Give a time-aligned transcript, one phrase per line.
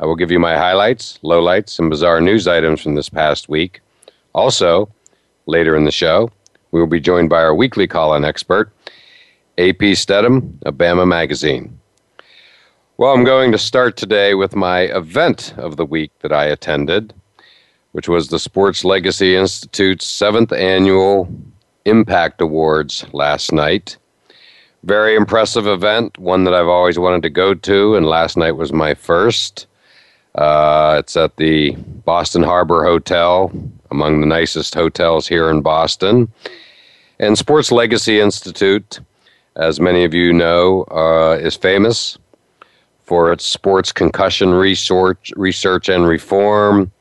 [0.00, 3.80] I will give you my highlights, lowlights, and bizarre news items from this past week.
[4.32, 4.88] Also,
[5.46, 6.30] later in the show,
[6.70, 8.70] we will be joined by our weekly call in expert,
[9.58, 11.78] AP Stedham of Bama Magazine.
[12.96, 17.12] Well, I'm going to start today with my event of the week that I attended,
[17.92, 21.28] which was the Sports Legacy Institute's seventh annual
[21.84, 23.96] Impact Awards last night.
[24.84, 28.72] Very impressive event, one that I've always wanted to go to, and last night was
[28.72, 29.66] my first.
[30.34, 31.72] Uh, it's at the
[32.04, 33.50] Boston Harbor Hotel,
[33.90, 36.30] among the nicest hotels here in Boston.
[37.18, 39.00] And Sports Legacy Institute,
[39.56, 42.18] as many of you know, uh, is famous
[43.02, 46.92] for its sports concussion research, research and reform,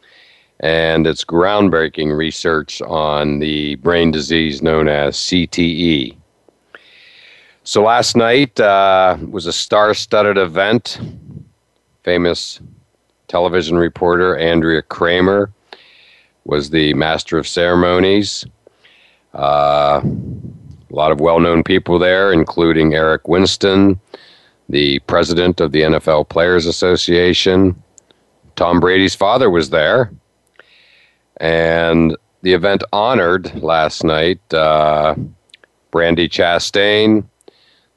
[0.61, 6.15] and its groundbreaking research on the brain disease known as CTE.
[7.63, 10.99] So last night uh, was a star-studded event.
[12.03, 12.61] Famous
[13.27, 15.51] television reporter Andrea Kremer
[16.45, 18.45] was the master of ceremonies.
[19.33, 23.99] Uh, a lot of well known people there, including Eric Winston,
[24.69, 27.81] the president of the NFL Players Association.
[28.55, 30.11] Tom Brady's father was there.
[31.39, 35.15] And the event honored last night uh,
[35.91, 37.25] Brandi Chastain,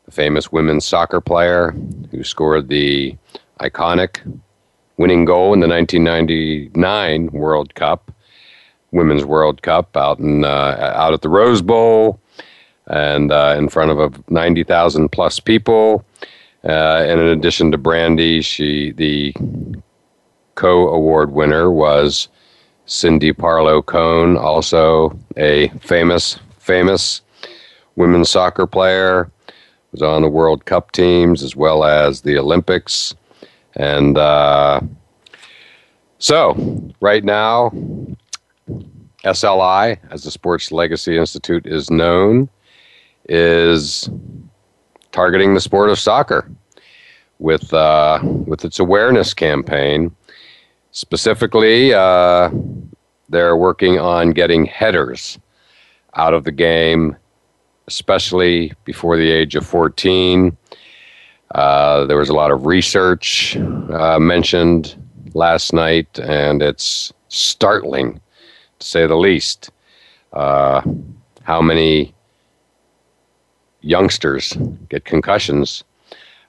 [0.04, 1.70] the famous women's soccer player
[2.10, 3.16] who scored the
[3.60, 4.20] iconic
[5.00, 8.12] winning goal in the 1999 World Cup,
[8.90, 12.20] Women's World Cup, out in uh, out at the Rose Bowl,
[12.86, 16.04] and uh, in front of a 90,000 plus people.
[16.62, 19.34] Uh, and in addition to Brandi, she the
[20.54, 22.28] co-award winner was
[22.84, 27.22] Cindy Parlow Cone, also a famous famous
[27.96, 29.30] women's soccer player.
[29.92, 33.14] Was on the World Cup teams as well as the Olympics.
[33.76, 34.80] And uh,
[36.18, 37.70] so, right now,
[39.24, 42.48] SLI, as the Sports Legacy Institute is known,
[43.28, 44.08] is
[45.12, 46.50] targeting the sport of soccer
[47.38, 50.14] with uh, with its awareness campaign.
[50.92, 52.50] Specifically, uh,
[53.28, 55.38] they're working on getting headers
[56.16, 57.16] out of the game,
[57.86, 60.56] especially before the age of 14.
[61.54, 64.96] Uh, there was a lot of research uh, mentioned
[65.34, 68.20] last night, and it's startling,
[68.78, 69.70] to say the least,
[70.32, 70.80] uh,
[71.42, 72.14] how many
[73.80, 74.56] youngsters
[74.88, 75.82] get concussions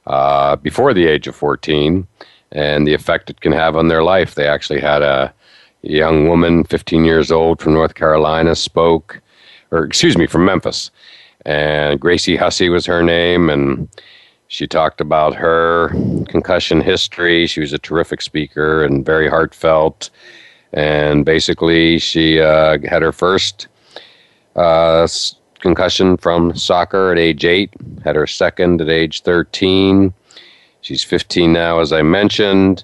[0.07, 2.07] uh, before the age of 14
[2.51, 4.36] and the effect it can have on their life.
[4.36, 5.33] They actually had a
[5.81, 9.21] young woman, 15 years old, from North Carolina, spoke,
[9.71, 10.92] or excuse me, from Memphis.
[11.45, 13.88] And Gracie Hussey was her name, and
[14.51, 15.92] she talked about her
[16.27, 17.48] concussion history.
[17.48, 20.09] She was a terrific speaker and very heartfelt.
[20.74, 23.69] And basically, she uh, had her first
[24.57, 25.07] uh,
[25.62, 30.13] concussion from soccer at age eight, had her second at age 13.
[30.81, 32.83] She's 15 now, as I mentioned.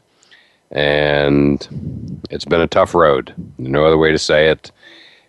[0.72, 3.34] And it's been a tough road.
[3.58, 4.72] No other way to say it.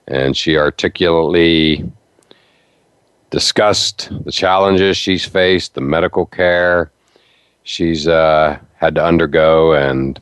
[0.06, 1.90] And she articulately
[3.30, 6.90] discussed the challenges she's faced, the medical care
[7.68, 10.20] she's uh, had to undergo, and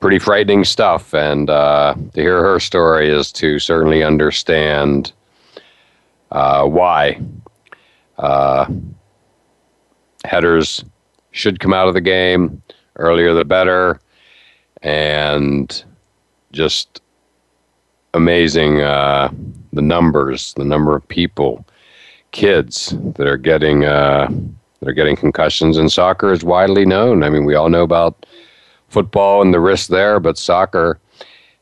[0.00, 1.12] pretty frightening stuff.
[1.12, 5.12] And uh, to hear her story is to certainly understand
[6.30, 7.20] uh, why
[8.18, 8.66] uh,
[10.24, 10.84] headers
[11.32, 12.62] should come out of the game
[12.96, 14.00] earlier the better,
[14.82, 15.84] and
[16.52, 17.00] just
[18.14, 19.30] amazing uh,
[19.72, 21.64] the numbers, the number of people,
[22.32, 24.28] kids that are getting uh,
[24.80, 25.76] that are getting concussions.
[25.76, 27.22] And soccer is widely known.
[27.22, 28.26] I mean, we all know about
[28.88, 30.98] football and the risk there, but soccer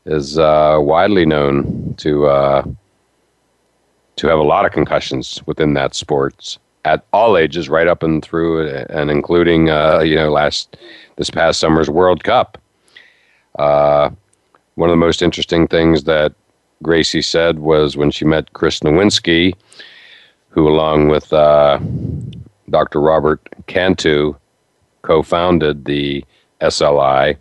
[0.05, 2.63] is uh, widely known to uh,
[4.15, 8.23] to have a lot of concussions within that sports at all ages, right up and
[8.23, 10.77] through, and including uh, you know last
[11.17, 12.57] this past summer's World Cup.
[13.59, 14.09] Uh,
[14.75, 16.33] one of the most interesting things that
[16.83, 19.53] Gracie said was when she met Chris Nowinski,
[20.57, 21.79] who, along with uh,
[22.71, 22.99] Dr.
[22.99, 24.33] Robert Cantu,
[25.03, 26.25] co founded the
[26.61, 27.37] SLI,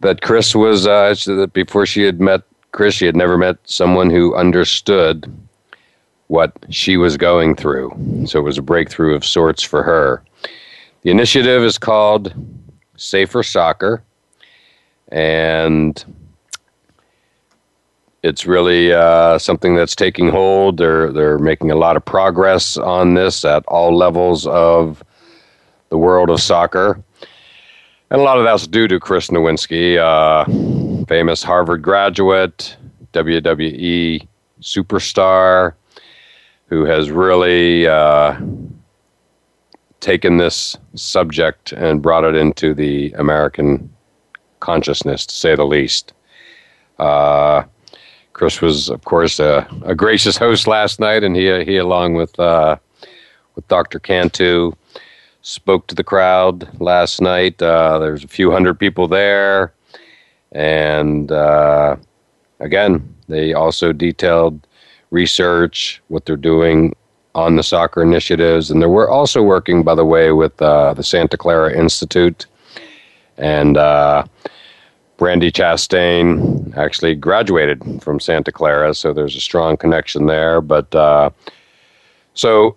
[0.00, 2.40] that Chris was, uh, that before she had met
[2.72, 5.30] Chris, she had never met someone who understood
[6.28, 7.90] what she was going through.
[8.24, 10.22] So it was a breakthrough of sorts for her.
[11.02, 12.32] The initiative is called
[12.96, 14.02] Safer Soccer
[15.12, 16.02] and
[18.22, 20.76] it's really uh, something that's taking hold.
[20.76, 25.02] They're they're making a lot of progress on this at all levels of
[25.88, 27.02] the world of soccer,
[28.10, 32.76] and a lot of that's due to Chris Nowinski, uh, famous Harvard graduate,
[33.12, 34.26] WWE
[34.60, 35.74] superstar,
[36.66, 38.38] who has really uh,
[40.00, 43.90] taken this subject and brought it into the American
[44.60, 46.12] consciousness, to say the least.
[46.98, 47.64] Uh,
[48.40, 52.40] Chris was, of course, a, a, gracious host last night, and he, he along with
[52.40, 52.74] uh,
[53.54, 53.98] with Dr.
[53.98, 54.72] Cantu,
[55.42, 57.60] spoke to the crowd last night.
[57.60, 59.74] Uh, there was a few hundred people there,
[60.52, 61.96] and uh,
[62.60, 64.66] again, they also detailed
[65.10, 66.96] research, what they're doing
[67.34, 71.02] on the soccer initiatives, and they were also working, by the way, with uh, the
[71.02, 72.46] Santa Clara Institute
[73.36, 74.24] and uh,
[75.18, 80.60] Brandi Chastain actually graduated from Santa Clara, so there's a strong connection there.
[80.60, 81.30] But uh,
[82.34, 82.76] so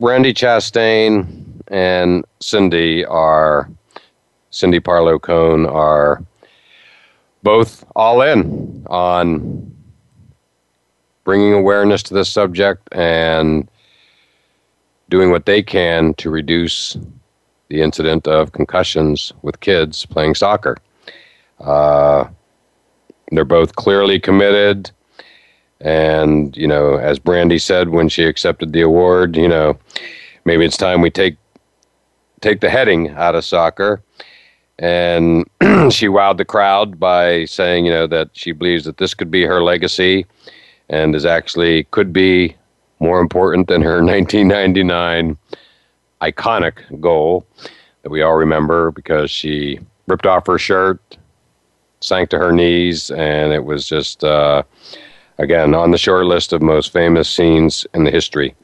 [0.00, 3.70] Randy Chastain and Cindy are
[4.50, 6.22] Cindy Parlow Cone are
[7.42, 9.72] both all in on
[11.24, 13.68] bringing awareness to this subject and
[15.08, 16.96] doing what they can to reduce
[17.68, 20.76] the incident of concussions with kids playing soccer.
[21.60, 22.26] Uh,
[23.32, 24.90] they're both clearly committed.
[25.80, 29.78] And, you know, as Brandi said when she accepted the award, you know,
[30.44, 31.36] maybe it's time we take
[32.40, 34.02] take the heading out of soccer.
[34.78, 35.44] And
[35.90, 39.42] she wowed the crowd by saying, you know, that she believes that this could be
[39.44, 40.26] her legacy
[40.88, 42.54] and is actually could be
[43.00, 45.36] more important than her 1999
[46.22, 47.46] iconic goal
[48.02, 51.18] that we all remember because she ripped off her shirt,
[52.00, 54.62] sank to her knees, and it was just, uh,
[55.38, 58.54] again, on the short list of most famous scenes in the history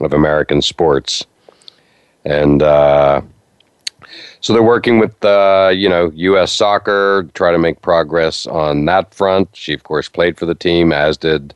[0.00, 1.26] of American sports.
[2.24, 3.22] And uh,
[4.40, 6.52] so they're working with, uh, you know, U.S.
[6.52, 9.48] soccer, try to make progress on that front.
[9.54, 11.54] She, of course, played for the team, as did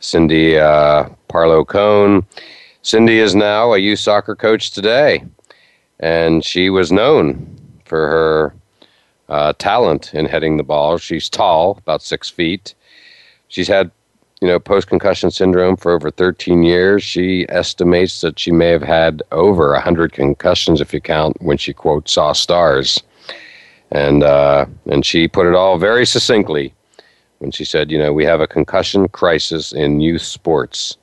[0.00, 2.26] Cindy uh, Parlow Cone.
[2.82, 5.24] Cindy is now a youth soccer coach today,
[6.00, 8.54] and she was known for her
[9.28, 10.98] uh, talent in heading the ball.
[10.98, 12.74] She's tall, about six feet.
[13.48, 13.90] She's had,
[14.40, 17.02] you know, post concussion syndrome for over 13 years.
[17.02, 21.72] She estimates that she may have had over 100 concussions if you count when she
[21.72, 23.02] quote saw stars,
[23.90, 26.74] and uh, and she put it all very succinctly
[27.38, 30.96] when she said, you know, we have a concussion crisis in youth sports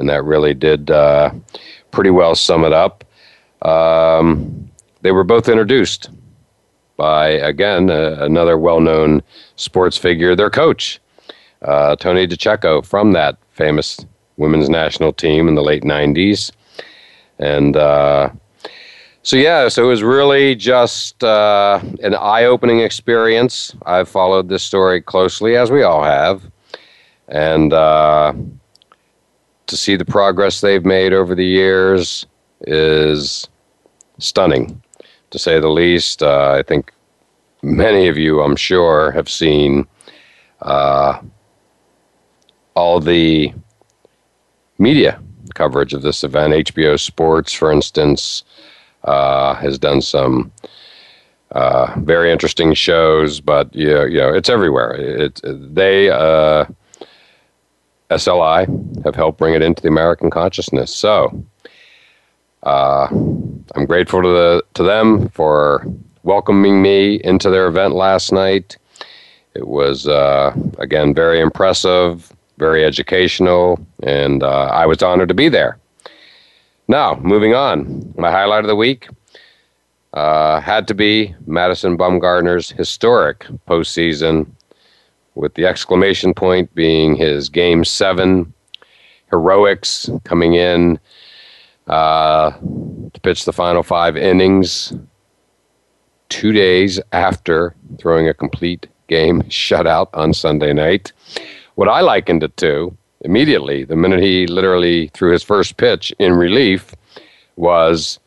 [0.00, 1.30] and that really did uh,
[1.90, 3.04] pretty well sum it up.
[3.62, 4.70] Um,
[5.02, 6.10] they were both introduced
[7.00, 9.22] by, again, uh, another well known
[9.56, 11.00] sports figure, their coach,
[11.62, 14.04] uh, Tony DiCicco, from that famous
[14.36, 16.50] women's national team in the late 90s.
[17.38, 18.28] And uh,
[19.22, 23.74] so, yeah, so it was really just uh, an eye opening experience.
[23.86, 26.42] I've followed this story closely, as we all have.
[27.28, 28.34] And uh,
[29.68, 32.26] to see the progress they've made over the years
[32.66, 33.48] is
[34.18, 34.82] stunning,
[35.30, 36.22] to say the least.
[36.22, 36.92] Uh, I think
[37.62, 39.86] many of you, I'm sure, have seen
[40.62, 41.20] uh,
[42.74, 43.52] all the
[44.78, 45.20] media
[45.54, 46.54] coverage of this event.
[46.54, 48.44] HBO Sports, for instance,
[49.04, 50.52] uh, has done some
[51.52, 54.94] uh, very interesting shows, but you know, you know it's everywhere.
[54.94, 56.64] It, they uh,
[58.10, 60.94] SLI have helped bring it into the American consciousness.
[60.94, 61.44] So
[62.62, 65.86] uh, I'm grateful to the to them for
[66.22, 68.76] welcoming me into their event last night.
[69.54, 75.48] It was uh, again very impressive, very educational, and uh, I was honored to be
[75.48, 75.78] there.
[76.88, 79.08] Now, moving on, my highlight of the week
[80.12, 84.50] uh, had to be Madison Bumgarner's historic postseason,
[85.36, 88.52] with the exclamation point being his Game 7
[89.30, 90.98] heroics coming in
[91.90, 94.92] uh, to pitch the final five innings
[96.28, 101.12] two days after throwing a complete game shutout on Sunday night.
[101.74, 106.32] What I likened it to immediately, the minute he literally threw his first pitch in
[106.32, 106.94] relief,
[107.56, 108.18] was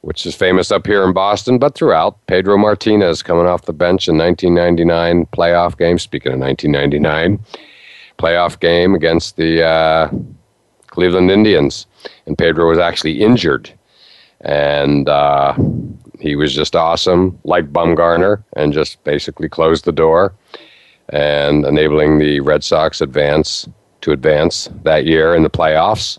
[0.00, 2.18] which is famous up here in Boston, but throughout.
[2.26, 5.98] Pedro Martinez coming off the bench in 1999 playoff game.
[5.98, 7.38] Speaking of 1999,
[8.18, 10.10] playoff game against the uh,
[10.94, 11.86] Cleveland Indians,
[12.26, 13.68] and Pedro was actually injured,
[14.42, 15.52] and uh,
[16.20, 20.32] he was just awesome, like Bumgarner, and just basically closed the door
[21.08, 23.68] and enabling the Red Sox advance
[24.02, 26.18] to advance that year in the playoffs.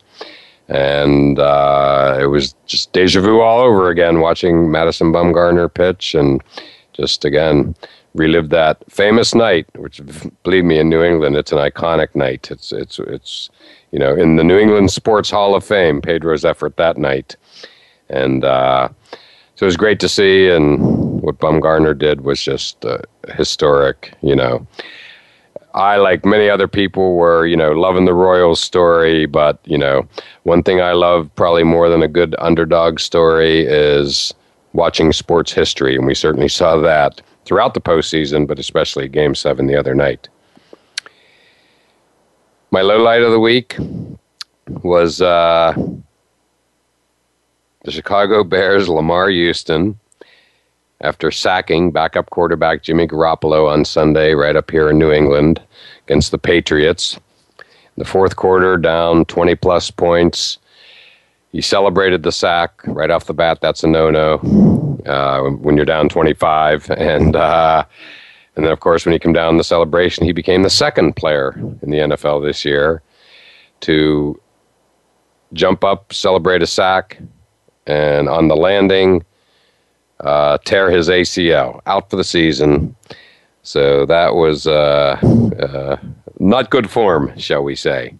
[0.67, 6.43] And uh, it was just deja vu all over again watching Madison Bumgarner pitch and
[6.91, 7.75] just again
[8.15, 9.67] relive that famous night.
[9.75, 10.01] Which,
[10.43, 12.49] believe me, in New England, it's an iconic night.
[12.49, 13.49] It's it's it's
[13.91, 17.35] you know in the New England Sports Hall of Fame, Pedro's effort that night,
[18.09, 18.89] and uh,
[19.55, 20.49] so it was great to see.
[20.49, 22.99] And what Bumgarner did was just uh,
[23.35, 24.13] historic.
[24.21, 24.65] You know.
[25.73, 30.07] I, like many other people, were you know loving the Royals story, but you know
[30.43, 34.33] one thing I love probably more than a good underdog story is
[34.71, 39.67] watching sports history, and we certainly saw that throughout the postseason, but especially Game Seven
[39.67, 40.27] the other night.
[42.71, 43.77] My low light of the week
[44.83, 45.73] was uh,
[47.83, 49.97] the Chicago Bears' Lamarr Houston
[51.01, 55.61] after sacking backup quarterback Jimmy Garoppolo on Sunday right up here in New England
[56.05, 57.19] against the Patriots.
[57.59, 60.57] In the fourth quarter, down 20 plus points.
[61.55, 63.61] He celebrated the sack right off the bat.
[63.61, 66.91] That's a no no uh, when you're down 25.
[66.91, 67.85] And, uh,
[68.57, 71.53] and then, of course, when he came down the celebration, he became the second player
[71.81, 73.01] in the NFL this year
[73.81, 74.37] to
[75.53, 77.19] jump up, celebrate a sack,
[77.87, 79.23] and on the landing,
[80.19, 82.93] uh, tear his ACL, out for the season.
[83.63, 85.17] So that was uh,
[85.57, 85.95] uh,
[86.37, 88.15] not good form, shall we say.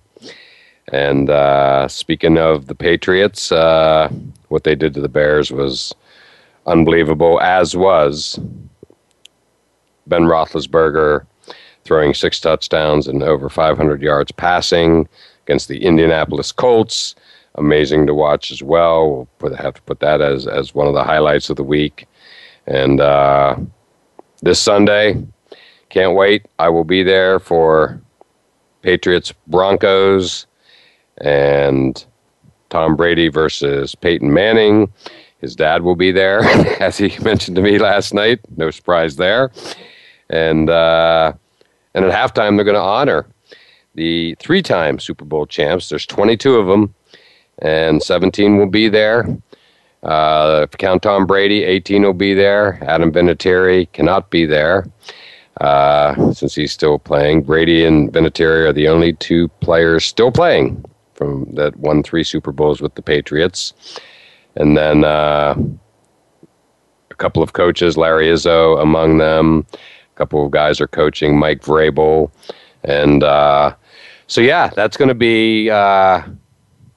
[0.92, 4.10] And uh, speaking of the Patriots, uh,
[4.50, 5.94] what they did to the Bears was
[6.68, 8.39] unbelievable, as was
[10.08, 11.25] Ben Roethlisberger
[11.84, 15.08] throwing six touchdowns and over 500 yards passing
[15.46, 17.15] against the Indianapolis Colts
[17.56, 19.10] amazing to watch as well.
[19.10, 22.08] We'll put, have to put that as, as one of the highlights of the week.
[22.68, 23.58] And uh,
[24.42, 25.24] this Sunday,
[25.89, 26.46] can't wait.
[26.60, 28.01] I will be there for
[28.82, 30.48] Patriots Broncos
[31.19, 32.05] and
[32.69, 34.91] Tom Brady versus Peyton Manning.
[35.39, 36.41] His dad will be there,
[36.81, 38.39] as he mentioned to me last night.
[38.57, 39.51] No surprise there.
[40.29, 41.34] And uh,
[41.93, 43.27] and at halftime, they're going to honor
[43.93, 45.89] the three-time Super Bowl champs.
[45.89, 46.93] There's 22 of them
[47.60, 49.25] and 17 will be there.
[50.03, 52.79] Uh, if count Tom Brady, 18 will be there.
[52.84, 54.86] Adam Vinatieri cannot be there
[55.62, 57.43] uh, since he's still playing.
[57.43, 60.84] Brady and Vinatieri are the only two players still playing
[61.15, 63.74] from that won three Super Bowls with the Patriots.
[64.55, 65.55] And then uh,
[67.12, 69.65] a couple of coaches, Larry Izzo among them.
[69.74, 72.31] A couple of guys are coaching, Mike Vrabel.
[72.84, 73.75] And uh,
[74.27, 76.22] so, yeah, that's going to be uh,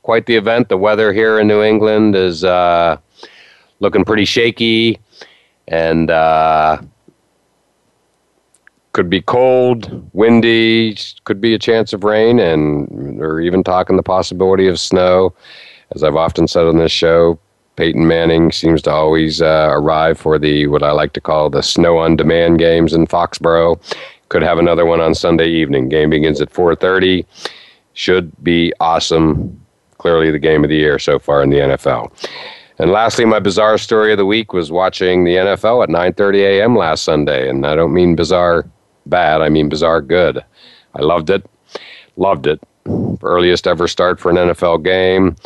[0.03, 0.69] quite the event.
[0.69, 2.97] The weather here in New England is uh,
[3.81, 4.99] looking pretty shaky,
[5.67, 6.81] and uh,
[8.93, 14.03] could be cold, windy, could be a chance of rain, and or even talking the
[14.03, 15.35] possibility of snow.
[15.95, 17.39] As I've often said on this show,
[17.77, 21.63] Peyton Manning seems to always uh, arrive for the what I like to call the
[21.63, 23.81] snow on demand games in Foxborough.
[24.31, 25.89] Could have another one on Sunday evening.
[25.89, 27.25] Game begins at 4:30.
[27.95, 29.61] Should be awesome
[29.99, 32.13] clearly the game of the year so far in the NFL.
[32.79, 36.77] And lastly, my bizarre story of the week was watching the NFL at 9:30 a.m.
[36.77, 38.67] last Sunday, and I don't mean bizarre
[39.09, 40.45] bad, I mean bizarre good.
[40.95, 41.45] I loved it.
[42.17, 42.61] Loved it.
[43.23, 45.37] Earliest ever start for an NFL game.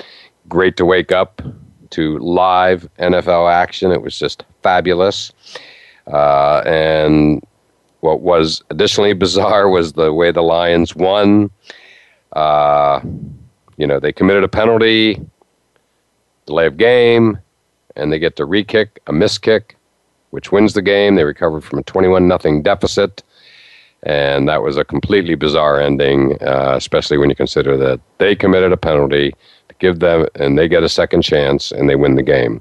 [0.49, 1.43] Great to wake up
[1.91, 3.93] to live NFL action.
[3.93, 5.33] It was just fabulous.
[6.07, 7.43] Uh, and
[8.01, 11.51] what was additionally bizarre was the way the Lions won.
[12.33, 13.01] Uh,
[13.77, 15.21] you know, they committed a penalty,
[16.47, 17.39] delay of game,
[17.97, 19.77] and they get to re-kick a miss kick,
[20.31, 21.15] which wins the game.
[21.15, 23.23] They recovered from a 21 nothing deficit.
[24.05, 28.73] And that was a completely bizarre ending, uh, especially when you consider that they committed
[28.73, 29.33] a penalty
[29.69, 32.61] to give them, and they get a second chance, and they win the game.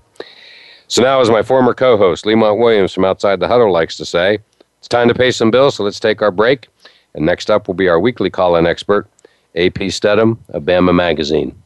[0.88, 4.40] So now, as my former co-host Lemont Williams from Outside the Huddle likes to say,
[4.78, 5.76] it's time to pay some bills.
[5.76, 6.68] So let's take our break.
[7.14, 9.10] And next up will be our weekly call-in expert,
[9.56, 11.61] AP Stedham of Bama Magazine.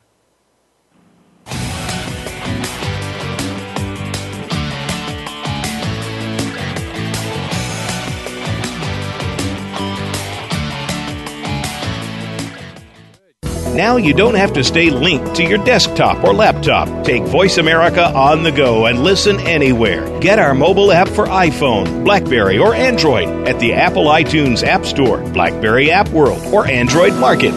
[13.76, 17.04] Now you don't have to stay linked to your desktop or laptop.
[17.04, 20.18] Take Voice America on the go and listen anywhere.
[20.22, 25.18] Get our mobile app for iPhone, Blackberry, or Android at the Apple iTunes App Store,
[25.32, 27.52] Blackberry App World, or Android Market.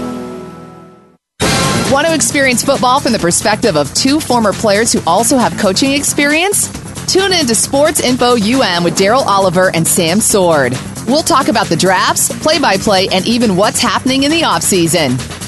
[1.92, 5.92] Want to experience football from the perspective of two former players who also have coaching
[5.92, 6.68] experience?
[7.06, 10.72] Tune in to Sports Info UM with Daryl Oliver and Sam Sword.
[11.06, 15.37] We'll talk about the drafts, play by play, and even what's happening in the offseason.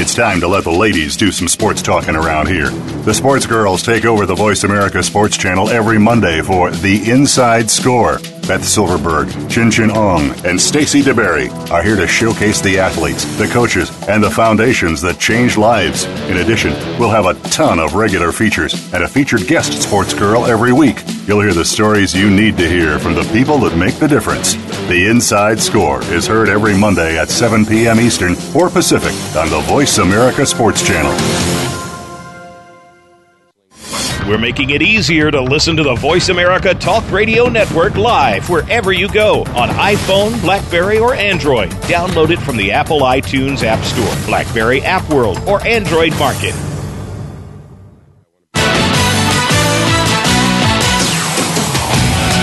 [0.00, 2.70] It's time to let the ladies do some sports talking around here.
[3.04, 7.68] The Sports Girls take over the Voice America Sports Channel every Monday for The Inside
[7.68, 8.18] Score.
[8.48, 13.46] Beth Silverberg, Chin Chin Ong, and Stacy DeBerry are here to showcase the athletes, the
[13.48, 16.04] coaches, and the foundations that change lives.
[16.30, 20.46] In addition, we'll have a ton of regular features and a featured guest sports girl
[20.46, 20.96] every week.
[21.30, 24.54] You'll hear the stories you need to hear from the people that make the difference.
[24.88, 28.00] The Inside Score is heard every Monday at 7 p.m.
[28.00, 31.12] Eastern or Pacific on the Voice America Sports Channel.
[34.28, 38.92] We're making it easier to listen to the Voice America Talk Radio Network live wherever
[38.92, 41.70] you go on iPhone, Blackberry, or Android.
[41.82, 46.69] Download it from the Apple iTunes App Store, Blackberry App World, or Android Market.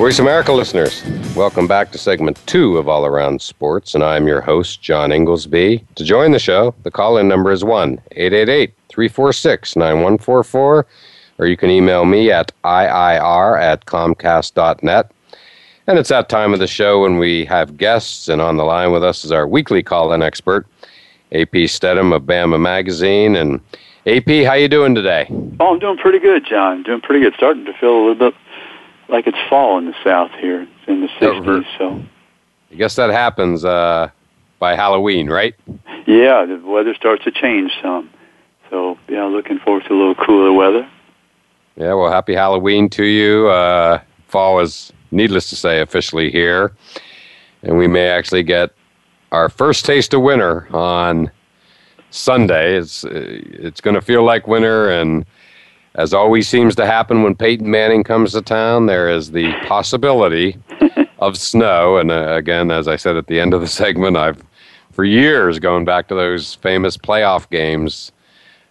[0.00, 1.04] Voice America listeners,
[1.36, 5.84] welcome back to segment two of All Around Sports, and I'm your host, John Inglesby.
[5.96, 10.86] To join the show, the call in number is 1 888 346 9144,
[11.36, 15.12] or you can email me at IIR at Comcast.net.
[15.86, 18.92] And it's that time of the show when we have guests, and on the line
[18.92, 20.66] with us is our weekly call in expert,
[21.32, 23.36] AP Stedham of Bama Magazine.
[23.36, 23.60] And
[24.06, 25.26] AP, how you doing today?
[25.60, 26.84] Oh, I'm doing pretty good, John.
[26.84, 27.34] Doing pretty good.
[27.34, 28.34] Starting to feel a little bit
[29.10, 30.62] like it's fall in the south here.
[30.62, 32.02] It's in the 60s, so.
[32.70, 34.10] I guess that happens uh,
[34.58, 35.54] by Halloween, right?
[36.06, 38.10] Yeah, the weather starts to change some.
[38.70, 40.88] So, yeah, looking forward to a little cooler weather.
[41.76, 43.48] Yeah, well, happy Halloween to you.
[43.48, 46.72] Uh, fall is, needless to say, officially here.
[47.62, 48.70] And we may actually get
[49.32, 51.30] our first taste of winter on
[52.10, 52.76] Sunday.
[52.76, 55.26] It's, it's going to feel like winter, and
[56.00, 60.56] as always seems to happen when Peyton Manning comes to town, there is the possibility
[61.18, 61.98] of snow.
[61.98, 64.42] And uh, again, as I said at the end of the segment, I've
[64.92, 68.12] for years going back to those famous playoff games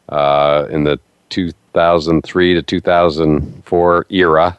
[0.09, 4.57] uh, in the 2003 to 2004 era.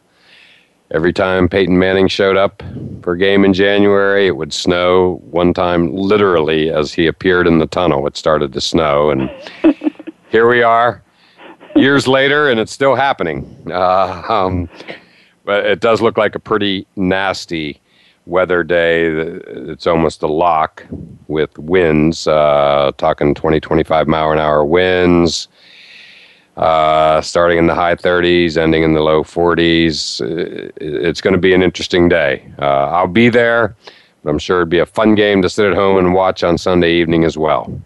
[0.93, 2.63] every time Peyton Manning showed up
[3.03, 5.21] for a game in January, it would snow.
[5.31, 9.11] One time, literally, as he appeared in the tunnel, it started to snow.
[9.11, 9.29] And
[10.31, 11.03] here we are,
[11.77, 13.63] years later, and it's still happening.
[13.71, 14.69] Uh, um,
[15.45, 17.81] but it does look like a pretty nasty
[18.27, 19.07] weather day.
[19.07, 20.87] It's almost a lock
[21.29, 25.49] with winds, uh, talking 20, 25 mile an hour winds
[26.61, 30.21] uh, starting in the high 30s, ending in the low 40s.
[30.77, 32.47] It's going to be an interesting day.
[32.59, 33.75] Uh, I'll be there,
[34.23, 36.59] but I'm sure it'd be a fun game to sit at home and watch on
[36.59, 37.81] Sunday evening as well.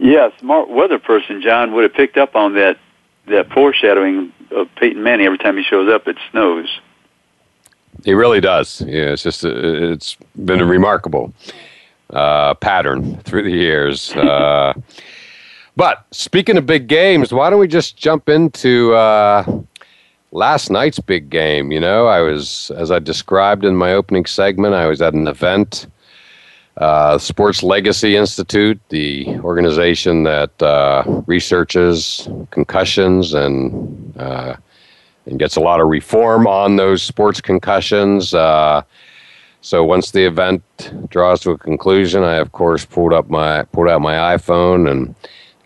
[0.00, 2.78] Yeah, smart weather person John would have picked up on that
[3.26, 5.26] that foreshadowing of Peyton Manning.
[5.26, 6.80] Every time he shows up, it snows.
[8.04, 8.80] He really does.
[8.82, 11.32] Yeah, it's just a, it's been a remarkable
[12.10, 14.12] uh, pattern through the years.
[14.12, 14.72] Uh,
[15.76, 19.44] but speaking of big games, why don't we just jump into uh,
[20.30, 21.72] last night's big game?
[21.72, 25.26] You know, I was, as I described in my opening segment, I was at an
[25.26, 25.88] event,
[26.78, 34.54] uh, Sports Legacy Institute, the organization that uh, researches concussions and uh,
[35.26, 38.32] and gets a lot of reform on those sports concussions.
[38.32, 38.82] Uh,
[39.60, 40.62] so once the event
[41.10, 45.14] draws to a conclusion, I of course pulled up my pulled out my iPhone and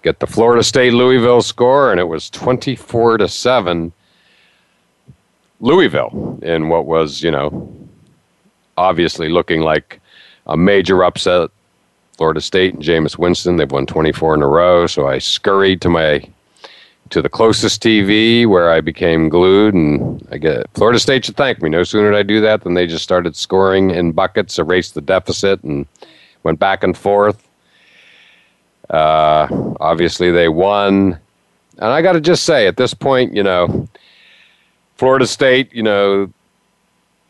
[0.03, 3.93] get the Florida State Louisville score, and it was 24 to 7
[5.61, 7.73] Louisville in what was, you know,
[8.77, 10.01] obviously looking like
[10.47, 11.51] a major upset.
[12.17, 15.89] Florida State and Jameis Winston, they've won 24 in a row, so I scurried to
[15.89, 16.23] my
[17.11, 21.63] to the closest TV where I became glued, and I get Florida State should thank
[21.63, 21.69] me.
[21.69, 25.01] No sooner did I do that than they just started scoring in buckets, erased the
[25.01, 25.87] deficit, and
[26.43, 27.47] went back and forth.
[28.89, 29.47] Uh,
[29.81, 31.19] obviously, they won.
[31.79, 33.89] And I got to just say, at this point, you know,
[34.97, 36.33] Florida State, you know,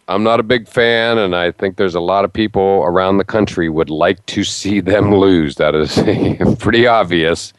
[0.09, 3.25] I'm not a big fan, and I think there's a lot of people around the
[3.25, 5.57] country would like to see them lose.
[5.57, 7.53] That is pretty obvious.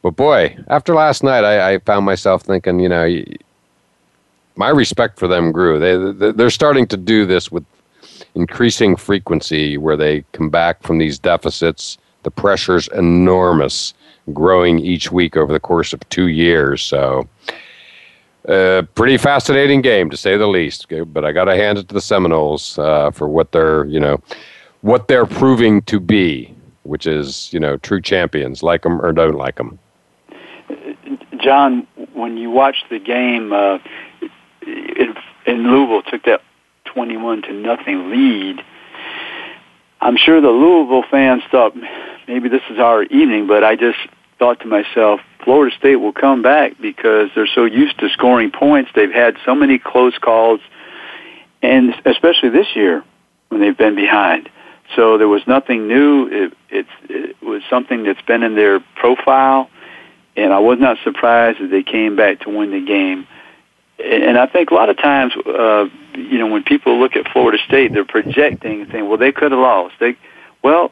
[0.00, 3.22] But boy, after last night, I, I found myself thinking, you know,
[4.56, 5.78] my respect for them grew.
[5.78, 7.64] They they're starting to do this with
[8.34, 13.94] increasing frequency, where they come back from these deficits the pressure's enormous,
[14.32, 16.82] growing each week over the course of two years.
[16.82, 17.28] So,
[18.48, 20.86] uh, pretty fascinating game to say the least.
[21.12, 24.20] But I got to hand it to the Seminoles uh, for what they're, you know,
[24.80, 28.62] what they're proving to be, which is, you know, true champions.
[28.62, 29.78] Like them or don't like them.
[31.40, 33.78] John, when you watch the game, uh,
[34.66, 35.14] in,
[35.46, 36.42] in Louisville took that
[36.84, 38.64] twenty-one to nothing lead.
[40.00, 41.74] I'm sure the Louisville fans thought
[42.26, 43.98] maybe this is our evening, but I just
[44.42, 48.90] thought to myself, Florida State will come back because they're so used to scoring points.
[48.92, 50.58] They've had so many close calls,
[51.62, 53.04] and especially this year
[53.50, 54.48] when they've been behind.
[54.96, 56.26] So there was nothing new.
[56.26, 59.70] It, it, it was something that's been in their profile,
[60.36, 63.28] and I was not surprised that they came back to win the game.
[64.04, 65.84] And I think a lot of times, uh,
[66.16, 69.60] you know, when people look at Florida State, they're projecting saying, "Well, they could have
[69.60, 70.16] lost." They,
[70.64, 70.90] well,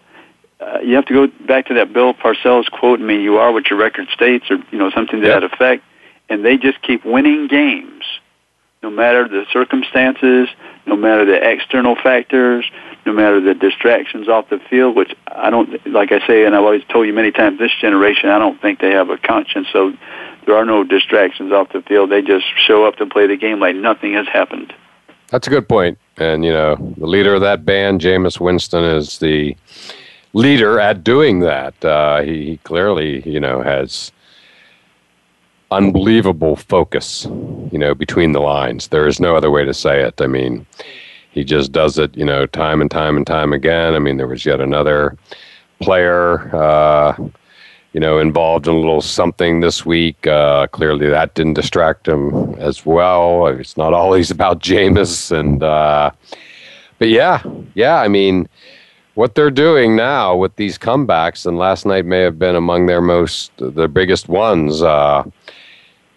[0.60, 3.00] uh, you have to go back to that Bill Parcells quote.
[3.00, 5.84] I mean, you are what your record states, or you know something to that effect.
[6.28, 8.04] And they just keep winning games,
[8.82, 10.48] no matter the circumstances,
[10.86, 12.64] no matter the external factors,
[13.04, 14.96] no matter the distractions off the field.
[14.96, 18.28] Which I don't, like I say, and I've always told you many times, this generation,
[18.28, 19.68] I don't think they have a conscience.
[19.72, 19.94] So
[20.46, 22.10] there are no distractions off the field.
[22.10, 24.74] They just show up to play the game like nothing has happened.
[25.28, 25.98] That's a good point.
[26.18, 29.56] And you know, the leader of that band, Jameis Winston, is the
[30.32, 31.84] leader at doing that.
[31.84, 34.12] Uh, he, he clearly, you know, has
[35.70, 37.26] unbelievable focus,
[37.70, 38.88] you know, between the lines.
[38.88, 40.20] There is no other way to say it.
[40.20, 40.66] I mean,
[41.30, 43.94] he just does it, you know, time and time and time again.
[43.94, 45.16] I mean, there was yet another
[45.80, 47.14] player, uh,
[47.92, 50.26] you know, involved in a little something this week.
[50.26, 53.46] Uh, clearly, that didn't distract him as well.
[53.46, 56.10] It's not always about Jameis, and uh,
[56.98, 57.42] but yeah,
[57.74, 57.96] yeah.
[57.96, 58.48] I mean,
[59.14, 63.00] what they're doing now with these comebacks, and last night may have been among their
[63.00, 64.82] most, their biggest ones.
[64.82, 65.24] Uh,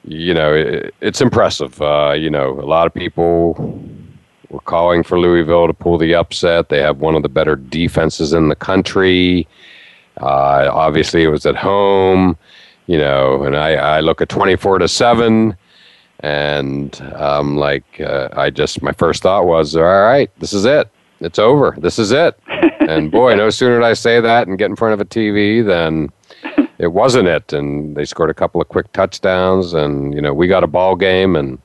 [0.04, 1.82] you know, it, it's impressive.
[1.82, 3.54] Uh, you know, a lot of people
[4.50, 6.70] were calling for Louisville to pull the upset.
[6.70, 9.48] They have one of the better defenses in the country.
[10.22, 12.38] Uh, obviously, it was at home.
[12.86, 15.56] You know, and I, I look at twenty-four to seven
[16.20, 20.90] and um, like uh, I just my first thought was, all right, this is it
[21.24, 21.76] it's over.
[21.78, 22.40] This is it.
[22.84, 25.66] And boy, no sooner did I say that and get in front of a TV
[25.66, 26.12] than
[26.80, 27.54] it wasn't it.
[27.54, 30.98] And they scored a couple of quick touchdowns, and you know we got a ball
[30.98, 31.60] game, and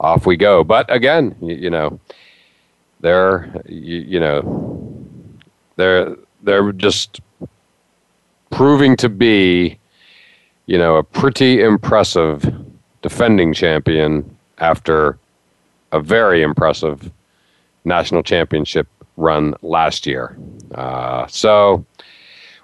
[0.00, 0.64] off we go.
[0.64, 2.00] But again, you, you know,
[3.00, 4.82] they're you, you know
[5.76, 7.20] they're they're just
[8.50, 9.78] proving to be
[10.66, 12.52] you know a pretty impressive
[13.02, 15.18] defending champion after
[15.92, 17.12] a very impressive
[17.86, 20.36] national championship run last year.
[20.74, 21.84] Uh, so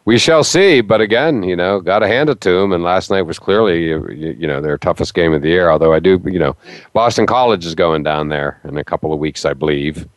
[0.05, 0.81] we shall see.
[0.81, 2.73] But again, you know, got to hand it to them.
[2.73, 5.71] And last night was clearly, you, know, their toughest game of the year.
[5.71, 6.57] Although I do, you know,
[6.93, 10.09] Boston College is going down there in a couple of weeks, I believe.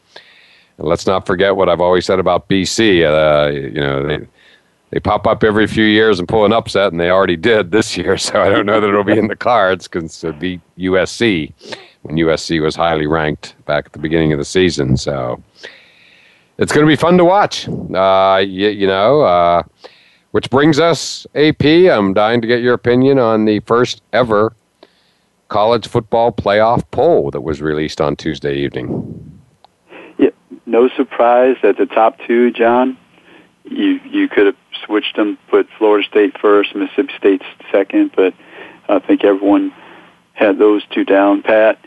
[0.78, 3.04] And let's not forget what I've always said about BC.
[3.04, 4.28] Uh, you know, they
[4.92, 7.98] they pop up every few years and pull an upset, and they already did this
[7.98, 8.18] year.
[8.18, 11.54] So I don't know that it'll be in the cards because it beat USC
[12.06, 14.96] when USC was highly ranked back at the beginning of the season.
[14.96, 15.42] So
[16.58, 17.68] it's going to be fun to watch.
[17.68, 19.64] Uh, you, you know, uh,
[20.32, 21.66] which brings us, AP.
[21.66, 24.56] I'm dying to get your opinion on the first ever
[25.48, 29.42] college football playoff poll that was released on Tuesday evening.
[30.18, 30.30] Yeah,
[30.66, 32.98] no surprise that the top two, John.
[33.64, 37.42] You you could have switched them, put Florida State first, Mississippi State
[37.72, 38.34] second, but
[38.88, 39.74] I think everyone
[40.34, 41.80] had those two down pat.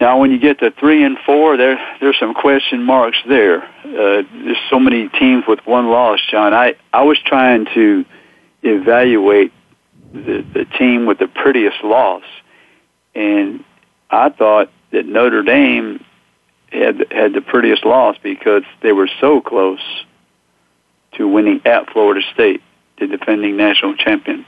[0.00, 3.64] Now, when you get to three and four, there there's some question marks there.
[3.64, 6.54] Uh, there's so many teams with one loss, John.
[6.54, 8.04] I I was trying to
[8.62, 9.52] evaluate
[10.12, 12.22] the the team with the prettiest loss,
[13.14, 13.64] and
[14.08, 16.04] I thought that Notre Dame
[16.70, 19.80] had had the prettiest loss because they were so close
[21.16, 22.62] to winning at Florida State,
[23.00, 24.46] the defending national champion.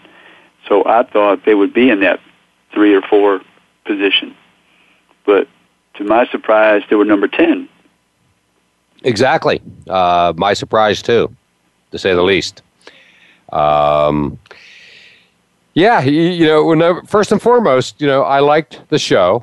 [0.69, 2.21] So I thought they would be in that
[2.73, 3.41] three or four
[3.85, 4.37] position
[5.27, 5.49] but
[5.95, 7.69] to my surprise, they were number 10.
[9.05, 9.61] Exactly.
[9.89, 11.35] Uh, my surprise, too,
[11.91, 12.63] to say the least.
[13.53, 14.39] Um,
[15.75, 19.43] yeah, you, you know, when, first and foremost, you know, I liked the show,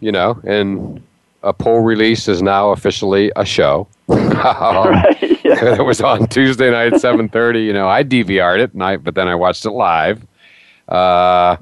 [0.00, 1.02] you know, and
[1.42, 3.86] a poll release is now officially a show.
[4.08, 5.74] right, yeah.
[5.78, 7.64] it was on Tuesday night at 7.30.
[7.64, 10.26] You know, I DVR'd it, and I, but then I watched it live.
[10.88, 11.56] Uh,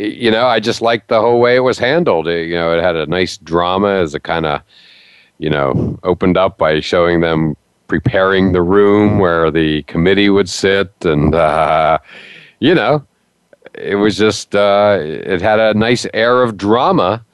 [0.00, 2.26] you know, I just liked the whole way it was handled.
[2.26, 4.62] It, you know, it had a nice drama as it kind of,
[5.38, 10.92] you know, opened up by showing them preparing the room where the committee would sit,
[11.04, 11.98] and uh,
[12.60, 13.04] you know,
[13.74, 17.24] it was just uh, it had a nice air of drama.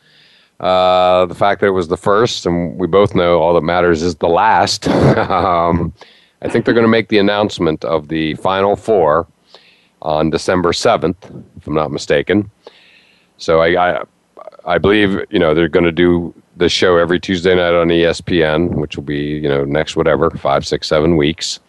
[0.59, 4.03] Uh, the fact that it was the first, and we both know all that matters
[4.03, 4.89] is the last.
[4.89, 5.93] um,
[6.43, 9.27] I think they're going to make the announcement of the final four
[10.03, 11.17] on December 7th,
[11.57, 12.51] if I'm not mistaken.
[13.39, 14.05] So I, I,
[14.65, 18.77] I believe, you know, they're going to do the show every Tuesday night on ESPN,
[18.77, 21.61] which will be, you know, next whatever, five, six, seven weeks.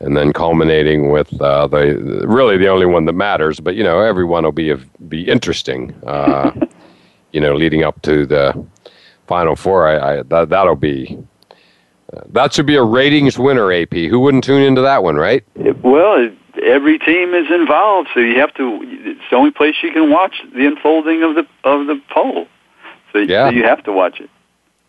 [0.00, 4.00] And then culminating with uh, the really the only one that matters, but you know
[4.00, 4.74] everyone will be
[5.08, 5.94] be interesting.
[6.04, 6.50] Uh,
[7.32, 8.66] you know, leading up to the
[9.28, 11.16] final four, I, I that that'll be
[12.12, 13.72] uh, that should be a ratings winner.
[13.72, 15.44] AP, who wouldn't tune into that one, right?
[15.54, 16.28] Well,
[16.64, 18.80] every team is involved, so you have to.
[18.82, 22.48] It's the only place you can watch the unfolding of the of the poll.
[23.12, 23.48] So, yeah.
[23.48, 24.30] so you have to watch it.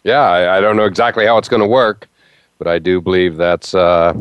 [0.04, 2.08] Yeah, I, I don't know exactly how it's going to work,
[2.58, 4.14] but I do believe that's uh,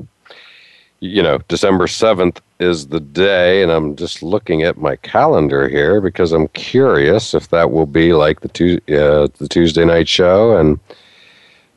[1.00, 6.00] you know December seventh is the day, and I'm just looking at my calendar here
[6.00, 10.56] because I'm curious if that will be like the tu- uh, the Tuesday night show
[10.56, 10.78] and.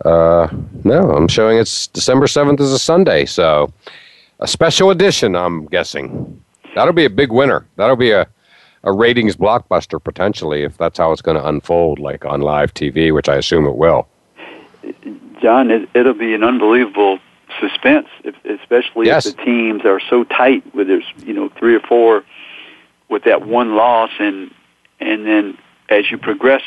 [0.06, 0.48] Uh,
[0.84, 3.26] no, I'm showing it's December 7th is a Sunday.
[3.26, 3.74] So
[4.40, 6.44] a special edition, I'm guessing.
[6.76, 7.66] That'll be a big winner.
[7.76, 8.28] That'll be a,
[8.84, 13.14] a ratings blockbuster potentially if that's how it's going to unfold, like on live TV,
[13.14, 14.08] which I assume it will.
[15.42, 17.20] John, it, it'll be an unbelievable
[17.60, 19.26] suspense, if, especially yes.
[19.26, 20.64] if the teams are so tight.
[20.74, 22.24] Where there's you know three or four
[23.10, 24.52] with that one loss, and
[25.00, 25.58] and then
[25.90, 26.62] as you progress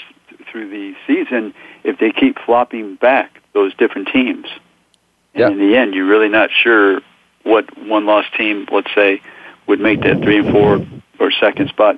[0.51, 1.55] through the season,
[1.85, 4.47] if they keep flopping back those different teams,
[5.35, 5.49] and yeah.
[5.49, 7.01] in the end, you're really not sure
[7.43, 9.21] what one loss team, let's say,
[9.67, 10.87] would make that three and four
[11.19, 11.97] or second spot.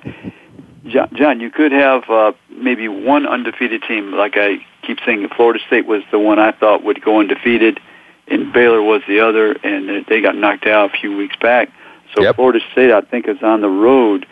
[0.85, 5.27] John, you could have uh, maybe one undefeated team, like I keep saying.
[5.35, 7.79] Florida State was the one I thought would go undefeated,
[8.27, 11.69] and Baylor was the other, and they got knocked out a few weeks back.
[12.13, 12.35] So yep.
[12.35, 14.25] Florida State, I think, is on the road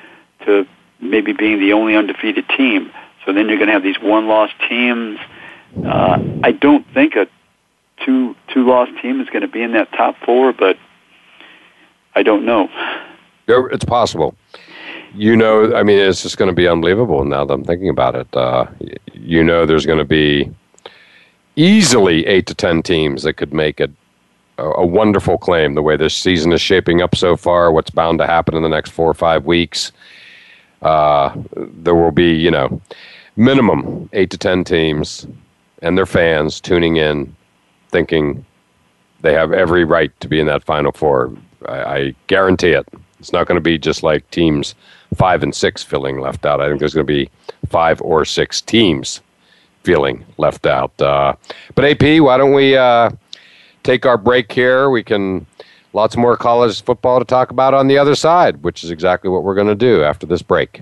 [0.46, 0.68] to
[1.00, 2.92] maybe being the only undefeated team.
[3.26, 5.20] So then you're going to have these one-loss teams.
[5.86, 7.28] Uh, I don't think a
[8.06, 10.78] two two loss team is going to be in that top four, but
[12.16, 12.70] I don't know.
[13.48, 14.36] It's possible.
[15.14, 18.16] You know, I mean, it's just going to be unbelievable now that I'm thinking about
[18.16, 18.36] it.
[18.36, 18.66] Uh,
[19.14, 20.50] you know, there's going to be
[21.56, 23.92] easily eight to ten teams that could make it
[24.58, 28.20] a, a wonderful claim the way this season is shaping up so far, what's bound
[28.20, 29.92] to happen in the next four or five weeks.
[30.82, 32.82] Uh, there will be, you know,
[33.36, 35.28] minimum eight to ten teams
[35.82, 37.36] and their fans tuning in,
[37.90, 38.46] thinking
[39.22, 41.36] they have every right to be in that Final Four.
[41.68, 42.88] I, I guarantee it.
[43.20, 44.76] It's not going to be just like teams
[45.16, 46.62] five and six feeling left out.
[46.62, 47.30] I think there's going to be
[47.70, 49.22] five or six teams
[49.84, 51.00] feeling left out.
[51.02, 51.34] Uh,
[51.76, 53.12] but AP, why don't we uh,
[53.84, 54.90] take our break here?
[54.90, 55.46] We can
[55.94, 59.44] lots more college football to talk about on the other side, which is exactly what
[59.44, 60.82] we're going to do after this break.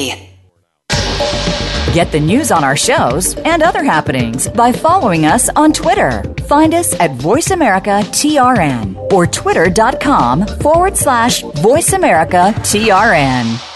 [1.93, 6.23] Get the news on our shows and other happenings by following us on Twitter.
[6.47, 13.67] Find us at VoiceAmericaTRN America TRN or twitter.com forward slash VoiceAmericaTRN.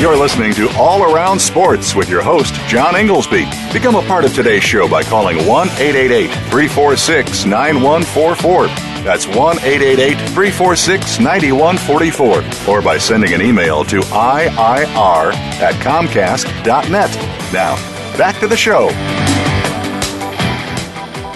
[0.00, 3.48] You're listening to All Around Sports with your host, John Inglesby.
[3.72, 8.95] Become a part of today's show by calling 1 888 346 9144.
[9.06, 12.74] That's 1 888 346 9144.
[12.74, 17.14] Or by sending an email to IIR at Comcast.net.
[17.52, 17.76] Now,
[18.18, 18.88] back to the show.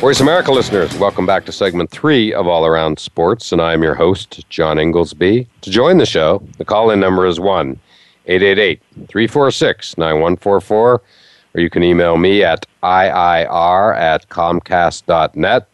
[0.01, 3.95] Voice America listeners, welcome back to segment three of All Around Sports, and I'm your
[3.95, 5.47] host, John Inglesby.
[5.61, 7.79] To join the show, the call in number is 1
[8.27, 11.03] 888 346 9144,
[11.55, 15.69] or you can email me at IIR at Comcast.net.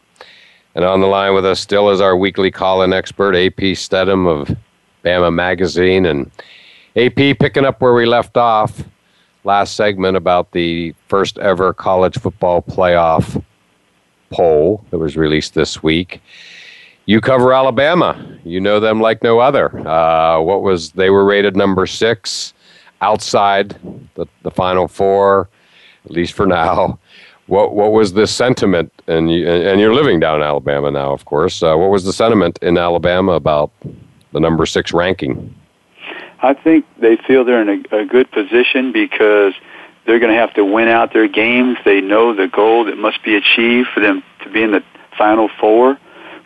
[0.77, 4.27] And on the line with us still is our weekly call in expert, AP Stedham
[4.27, 4.55] of
[5.03, 6.05] Bama Magazine.
[6.05, 6.29] And
[6.95, 8.83] AP, picking up where we left off
[9.43, 13.43] last segment about the first ever college football playoff
[14.29, 16.21] poll that was released this week.
[17.07, 18.37] You cover Alabama.
[18.43, 19.75] You know them like no other.
[19.79, 22.53] Uh, what was they were rated number six
[23.01, 23.75] outside
[24.13, 25.49] the, the Final Four,
[26.05, 26.99] at least for now.
[27.47, 28.91] What what was the sentiment?
[29.07, 31.63] And you and you're living down in Alabama now, of course.
[31.63, 33.71] Uh, what was the sentiment in Alabama about
[34.33, 35.55] the number six ranking?
[36.41, 39.53] I think they feel they're in a, a good position because
[40.05, 41.77] they're going to have to win out their games.
[41.83, 44.83] They know the goal that must be achieved for them to be in the
[45.17, 45.97] Final Four.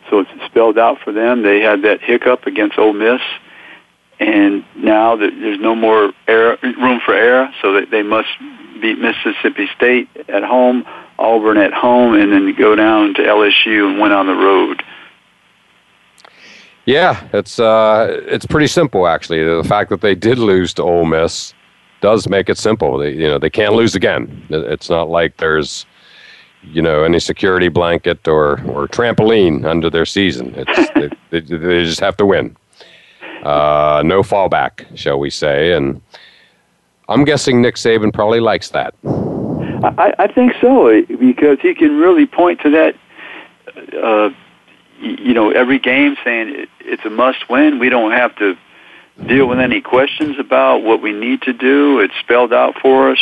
[0.08, 1.42] So it's spelled out for them.
[1.42, 3.20] They had that hiccup against Ole Miss,
[4.18, 8.28] and now there's no more error, room for error, so they must
[8.82, 10.84] beat Mississippi State at home,
[11.18, 14.82] Auburn at home, and then go down to LSU and win on the road.
[16.84, 19.42] Yeah, it's uh, it's pretty simple actually.
[19.44, 21.54] The fact that they did lose to Ole Miss
[22.00, 22.98] does make it simple.
[22.98, 24.44] They, you know, they can't lose again.
[24.50, 25.86] It's not like there's
[26.64, 30.54] you know any security blanket or or trampoline under their season.
[30.56, 30.90] It's,
[31.30, 32.56] they, they, they, just have to win.
[33.44, 35.72] Uh, no fallback, shall we say?
[35.72, 36.00] And
[37.08, 38.94] I'm guessing Nick Saban probably likes that.
[39.04, 42.94] I, I think so because he can really point to that.
[43.92, 44.30] Uh,
[45.00, 47.80] you know, every game saying it's a must-win.
[47.80, 48.56] We don't have to
[49.26, 51.98] deal with any questions about what we need to do.
[52.00, 53.18] It's spelled out for us,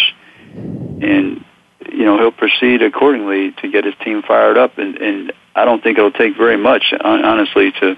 [0.54, 1.44] and
[1.90, 4.76] you know he'll proceed accordingly to get his team fired up.
[4.76, 7.96] And, and I don't think it'll take very much, honestly, to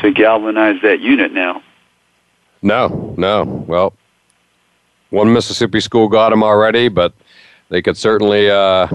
[0.00, 1.62] to galvanize that unit now.
[2.62, 3.44] No, no.
[3.66, 3.94] Well,
[5.10, 7.12] one Mississippi school got him already, but
[7.68, 8.88] they could certainly uh,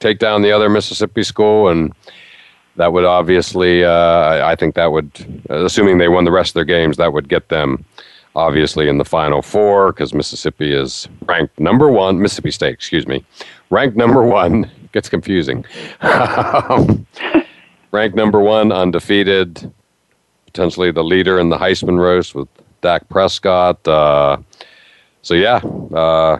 [0.00, 1.92] take down the other Mississippi school, and
[2.76, 5.10] that would obviously, uh, I think that would,
[5.48, 7.84] assuming they won the rest of their games, that would get them
[8.34, 13.24] obviously in the Final Four because Mississippi is ranked number one, Mississippi State, excuse me,
[13.70, 15.64] ranked number one gets confusing.
[17.92, 19.70] Ranked number one, undefeated,
[20.46, 22.48] potentially the leader in the Heisman roast with
[22.80, 23.86] Dak Prescott.
[23.86, 24.38] Uh,
[25.22, 26.38] so yeah, uh,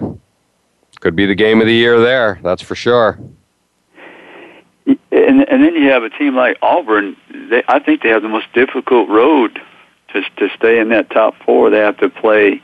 [1.00, 2.38] could be the game of the year there.
[2.42, 3.18] That's for sure.
[4.86, 7.16] And, and then you have a team like Auburn.
[7.50, 9.60] They, I think they have the most difficult road
[10.12, 11.70] to to stay in that top four.
[11.70, 12.62] They have to play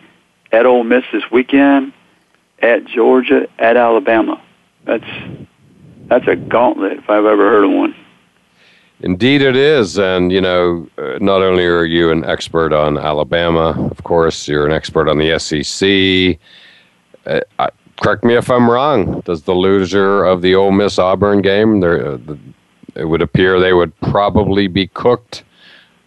[0.52, 1.92] at Ole Miss this weekend,
[2.60, 4.42] at Georgia, at Alabama.
[4.84, 5.04] That's
[6.06, 7.94] that's a gauntlet if I've ever heard of one.
[9.00, 9.98] Indeed, it is.
[9.98, 14.66] And, you know, uh, not only are you an expert on Alabama, of course, you're
[14.66, 16.38] an expert on the SEC.
[17.26, 17.70] Uh, I,
[18.00, 19.20] correct me if I'm wrong.
[19.20, 22.18] Does the loser of the Ole Miss Auburn game, uh,
[22.96, 25.44] it would appear they would probably be cooked?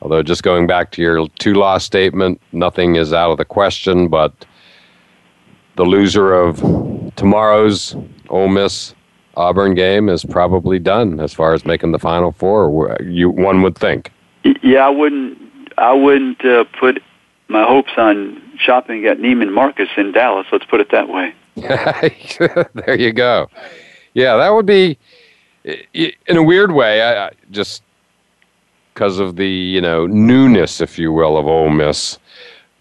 [0.01, 4.07] Although, just going back to your two loss statement, nothing is out of the question,
[4.07, 4.45] but
[5.75, 6.57] the loser of
[7.15, 7.95] tomorrow's
[8.29, 8.95] Ole Miss
[9.37, 12.97] Auburn game is probably done as far as making the Final Four.
[13.01, 14.11] You one would think.
[14.61, 15.37] Yeah, I wouldn't.
[15.77, 17.01] I wouldn't uh, put
[17.47, 20.47] my hopes on shopping at Neiman Marcus in Dallas.
[20.51, 21.33] Let's put it that way.
[22.85, 23.49] there you go.
[24.13, 24.97] Yeah, that would be
[25.63, 27.01] in a weird way.
[27.01, 27.83] I, I just
[28.93, 32.17] because of the you know newness, if you will, of Ole Miss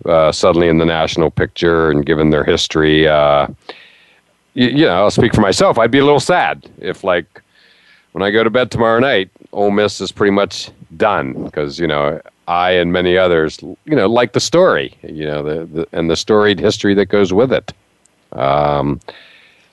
[0.07, 3.07] uh, suddenly in the national picture and given their history.
[3.07, 3.49] Uh,
[4.55, 5.79] you, know, I'll speak for myself.
[5.79, 7.43] I'd be a little sad if, like,
[8.13, 11.87] when I go to bed tomorrow night, Ole Miss is pretty much done because you
[11.87, 16.11] know I and many others, you know, like the story, you know, the, the and
[16.11, 17.73] the storied history that goes with it.
[18.33, 19.01] Um,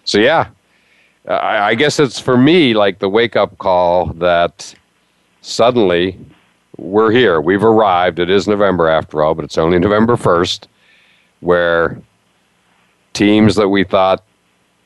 [0.04, 0.50] so yeah,
[1.28, 4.74] I, I guess it's for me like the wake up call that
[5.42, 6.20] suddenly
[6.78, 8.20] we're here, we've arrived.
[8.20, 10.68] It is November after all, but it's only November first,
[11.40, 12.00] where
[13.14, 14.24] teams that we thought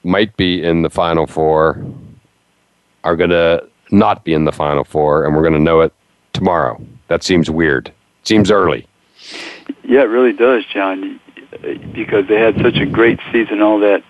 [0.03, 1.83] might be in the Final Four
[3.03, 5.93] are going to not be in the Final Four, and we're going to know it
[6.33, 6.81] tomorrow.
[7.07, 7.91] That seems weird.
[8.23, 8.87] Seems early.
[9.83, 11.19] Yeah, it really does, John,
[11.93, 14.03] because they had such a great season, all that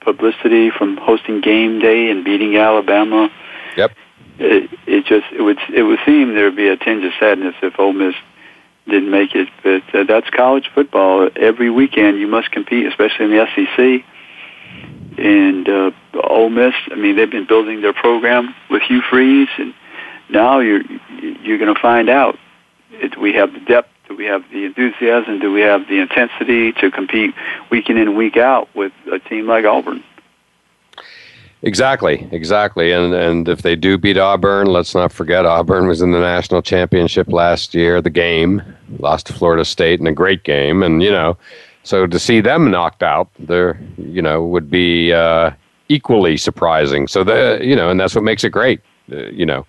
[0.00, 3.30] publicity from hosting game day and beating Alabama.
[3.76, 3.92] Yep.
[4.38, 7.54] It, it just it would it would seem there would be a tinge of sadness
[7.62, 8.14] if Ole Miss
[8.86, 11.30] didn't make it, but uh, that's college football.
[11.36, 14.04] Every weekend you must compete, especially in the SEC
[15.18, 15.90] and uh,
[16.24, 16.74] Ole Miss.
[16.90, 19.74] I mean, they've been building their program with Hugh Freeze, and
[20.28, 20.82] now you're
[21.20, 22.38] you're going to find out.
[22.90, 23.90] Do we have the depth?
[24.08, 25.40] Do we have the enthusiasm?
[25.40, 27.34] Do we have the intensity to compete
[27.70, 30.02] week in and week out with a team like Auburn?
[31.62, 32.92] Exactly, exactly.
[32.92, 36.60] And and if they do beat Auburn, let's not forget Auburn was in the national
[36.60, 38.02] championship last year.
[38.02, 38.62] The game
[38.98, 41.38] lost to Florida State in a great game, and you know
[41.84, 45.50] so to see them knocked out, there, you know, would be uh,
[45.88, 47.06] equally surprising.
[47.06, 48.80] So the, you know, and that's what makes it great.
[49.12, 49.66] Uh, you know,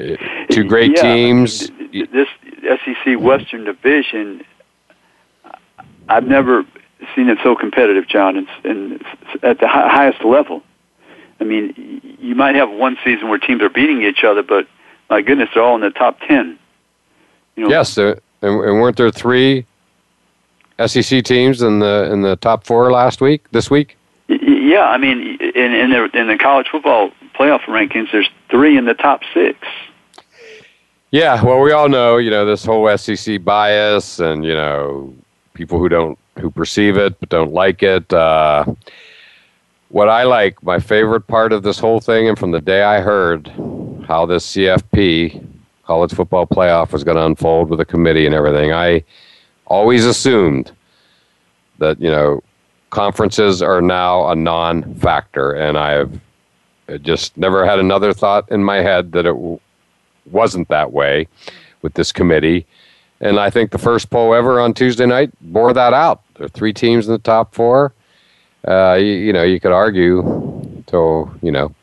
[0.00, 0.16] uh,
[0.50, 1.70] two great yeah, teams.
[1.70, 2.28] I mean, this
[2.62, 4.42] SEC Western Division,
[6.08, 6.64] I've never
[7.14, 8.48] seen it so competitive, John.
[8.64, 9.04] And
[9.42, 10.62] at the highest level.
[11.38, 14.66] I mean, you might have one season where teams are beating each other, but
[15.10, 16.58] my goodness, they're all in the top ten.
[17.56, 19.66] You know, yes, and, and weren't there three
[20.84, 23.96] SEC teams in the in the top four last week, this week?
[24.28, 28.84] Yeah, I mean, in in the in the college football playoff rankings, there's three in
[28.84, 29.58] the top six.
[31.12, 35.14] Yeah, well, we all know, you know, this whole SEC bias, and you know,
[35.54, 38.12] people who don't who perceive it but don't like it.
[38.12, 38.66] Uh,
[39.88, 43.00] what I like, my favorite part of this whole thing, and from the day I
[43.00, 43.48] heard
[44.06, 45.46] how this CFP
[45.84, 49.04] college football playoff was going to unfold with the committee and everything, I
[49.66, 50.72] always assumed
[51.78, 52.42] that you know
[52.90, 56.20] conferences are now a non-factor, and I've
[57.02, 59.60] just never had another thought in my head that it w-
[60.30, 61.28] wasn't that way
[61.82, 62.66] with this committee.
[63.20, 66.22] And I think the first poll ever on Tuesday night bore that out.
[66.34, 67.92] There are three teams in the top four.
[68.66, 70.22] Uh, you, you know, you could argue
[70.86, 71.74] till you know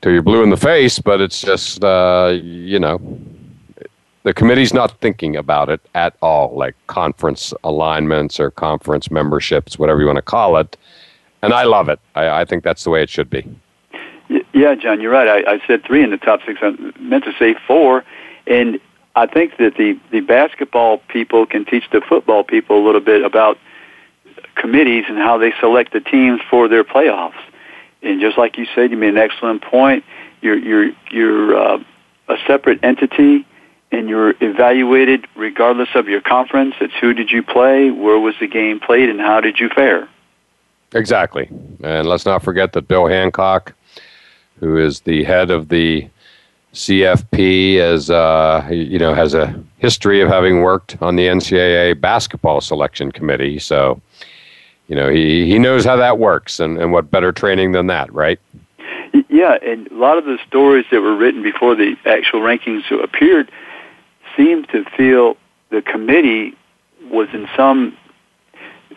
[0.00, 3.00] till you're blue in the face, but it's just uh, you know
[4.24, 10.00] the committee's not thinking about it at all, like conference alignments or conference memberships, whatever
[10.00, 10.76] you want to call it.
[11.42, 11.98] And I love it.
[12.14, 13.44] I, I think that's the way it should be.
[14.52, 15.44] Yeah, John, you're right.
[15.46, 16.60] I, I said three in the top six.
[16.62, 16.70] I
[17.00, 18.04] meant to say four.
[18.46, 18.78] And
[19.16, 23.24] I think that the, the basketball people can teach the football people a little bit
[23.24, 23.58] about
[24.54, 27.40] committees and how they select the teams for their playoffs.
[28.02, 30.04] And just like you said, you made an excellent point.
[30.40, 31.84] You're you're you're uh,
[32.28, 33.46] a separate entity
[33.92, 36.74] and you're evaluated regardless of your conference.
[36.80, 40.08] It's who did you play, where was the game played, and how did you fare.
[40.94, 41.48] Exactly.
[41.82, 43.74] And let's not forget that Bill Hancock
[44.62, 46.08] who is the head of the
[46.72, 52.60] CFP, as uh, you know, has a history of having worked on the NCAA basketball
[52.60, 53.58] selection committee.
[53.58, 54.00] So,
[54.86, 58.12] you know, he, he knows how that works, and, and what better training than that,
[58.14, 58.38] right?
[59.28, 63.50] Yeah, and a lot of the stories that were written before the actual rankings appeared
[64.36, 65.36] seemed to feel
[65.70, 66.54] the committee
[67.10, 67.96] was in some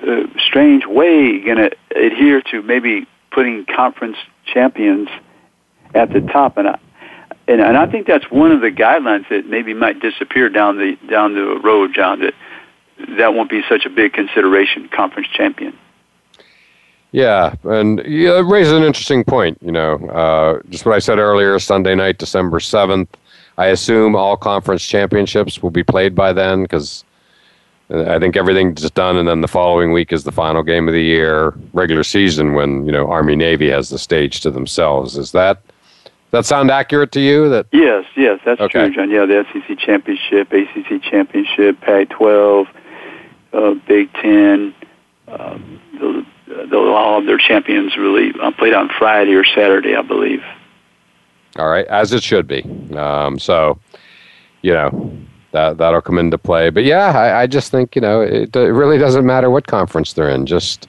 [0.06, 5.10] uh, strange way going to adhere to maybe putting conference champions
[5.94, 6.80] at the top, and I,
[7.48, 11.36] and, I think that's one of the guidelines that maybe might disappear down the down
[11.36, 12.20] the road, John.
[12.22, 12.34] That
[13.18, 15.78] that won't be such a big consideration, conference champion.
[17.12, 19.58] Yeah, and you raise an interesting point.
[19.62, 23.16] You know, uh, just what I said earlier, Sunday night, December seventh.
[23.58, 27.04] I assume all conference championships will be played by then because
[27.90, 31.04] I think everything's done, and then the following week is the final game of the
[31.04, 35.18] year, regular season, when you know Army Navy has the stage to themselves.
[35.18, 35.62] Is that
[36.32, 37.48] that sound accurate to you?
[37.50, 38.88] That yes, yes, that's okay.
[38.88, 39.12] true, John.
[39.12, 42.68] Yeah, the SEC championship, ACC championship, Pac-12,
[43.54, 44.74] uh, Big Ten,
[45.28, 50.02] um, the, the, all of their champions really uh, played on Friday or Saturday, I
[50.02, 50.42] believe.
[51.58, 52.64] All right, as it should be.
[52.96, 53.80] Um, so,
[54.62, 55.12] you know,
[55.52, 56.70] that that'll come into play.
[56.70, 60.14] But yeah, I, I just think you know it, it really doesn't matter what conference
[60.14, 60.46] they're in.
[60.46, 60.88] Just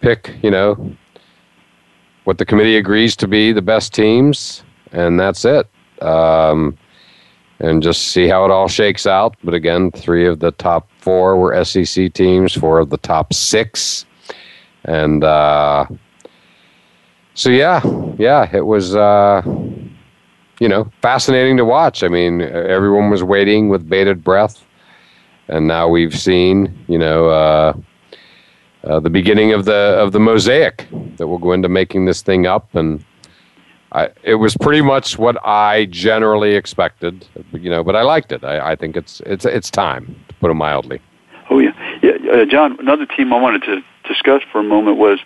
[0.00, 0.96] pick, you know,
[2.24, 4.62] what the committee agrees to be the best teams,
[4.92, 5.68] and that's it.
[6.00, 6.76] Um,
[7.58, 9.36] and just see how it all shakes out.
[9.44, 14.04] But again, three of the top four were SEC teams, four of the top six.
[14.84, 15.86] And uh,
[17.36, 17.80] so, yeah,
[18.18, 19.42] yeah, it was, uh,
[20.58, 22.02] you know, fascinating to watch.
[22.02, 24.64] I mean, everyone was waiting with bated breath.
[25.48, 27.72] And now we've seen, you know, uh,
[28.86, 32.46] uh, the beginning of the of the mosaic that will go into making this thing
[32.46, 33.04] up, and
[33.92, 37.82] I, it was pretty much what I generally expected, you know.
[37.82, 38.44] But I liked it.
[38.44, 41.00] I, I think it's it's it's time to put it mildly.
[41.50, 41.72] Oh yeah,
[42.02, 42.78] yeah, uh, John.
[42.78, 45.18] Another team I wanted to discuss for a moment was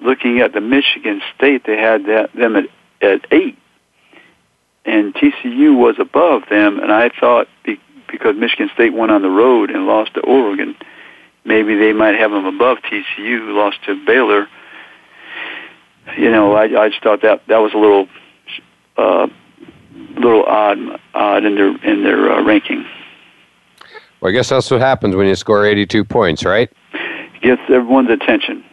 [0.00, 1.64] looking at the Michigan State.
[1.66, 2.64] They had that, them at
[3.02, 3.58] at eight,
[4.84, 6.78] and TCU was above them.
[6.78, 7.80] And I thought be,
[8.10, 10.76] because Michigan State went on the road and lost to Oregon
[11.46, 14.48] maybe they might have them above TCU, who lost to Baylor.
[16.18, 18.08] You know, I, I just thought that that was a little,
[18.96, 19.28] uh,
[20.14, 20.78] little odd,
[21.14, 22.84] odd in their in their uh, ranking.
[24.20, 26.70] Well, I guess that's what happens when you score 82 points, right?
[27.42, 28.64] gets everyone's attention.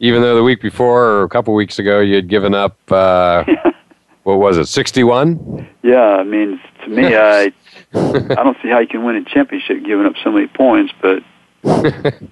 [0.00, 3.44] Even though the week before or a couple weeks ago you had given up, uh,
[4.24, 5.68] what was it, 61?
[5.82, 7.52] Yeah, I mean, to me, I
[7.94, 11.22] I don't see how you can win a championship giving up so many points, but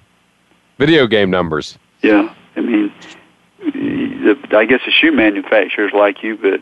[0.79, 1.77] Video game numbers.
[2.01, 2.93] Yeah, I mean,
[3.59, 6.61] the, I guess the shoe manufacturers like you, but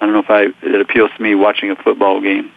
[0.00, 2.50] I don't know if I it appeals to me watching a football game.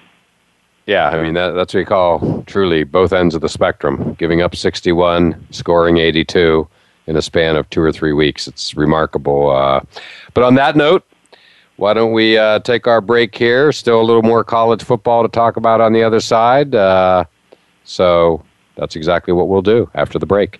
[0.85, 4.13] Yeah, I mean that, that's what you call truly both ends of the spectrum.
[4.13, 6.67] Giving up 61, scoring 82
[7.07, 8.47] in a span of two or three weeks.
[8.47, 9.49] It's remarkable.
[9.49, 9.81] Uh,
[10.33, 11.03] but on that note,
[11.77, 13.71] why don't we uh, take our break here?
[13.71, 16.75] Still a little more college football to talk about on the other side.
[16.75, 17.23] Uh,
[17.83, 18.43] so
[18.75, 20.59] that's exactly what we'll do after the break.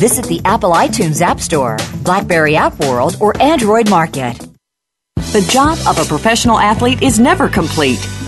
[0.00, 4.34] Visit the Apple iTunes App Store, Blackberry App World, or Android Market.
[5.16, 8.00] The job of a professional athlete is never complete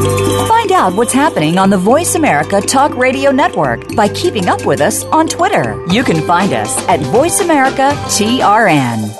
[0.00, 4.80] Find out what's happening on the Voice America Talk Radio Network by keeping up with
[4.80, 5.84] us on Twitter.
[5.90, 9.16] You can find us at Voice America TRN.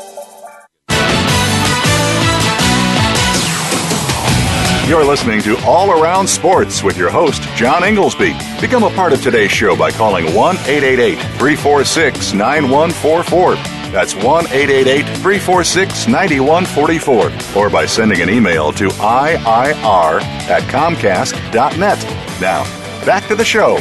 [4.88, 8.32] You're listening to All Around Sports with your host, John Inglesby.
[8.60, 13.79] Become a part of today's show by calling 1 888 346 9144.
[13.92, 17.60] That's 1 888 346 9144.
[17.60, 21.98] Or by sending an email to IIR at Comcast.net.
[22.40, 22.64] Now,
[23.04, 23.78] back to the show.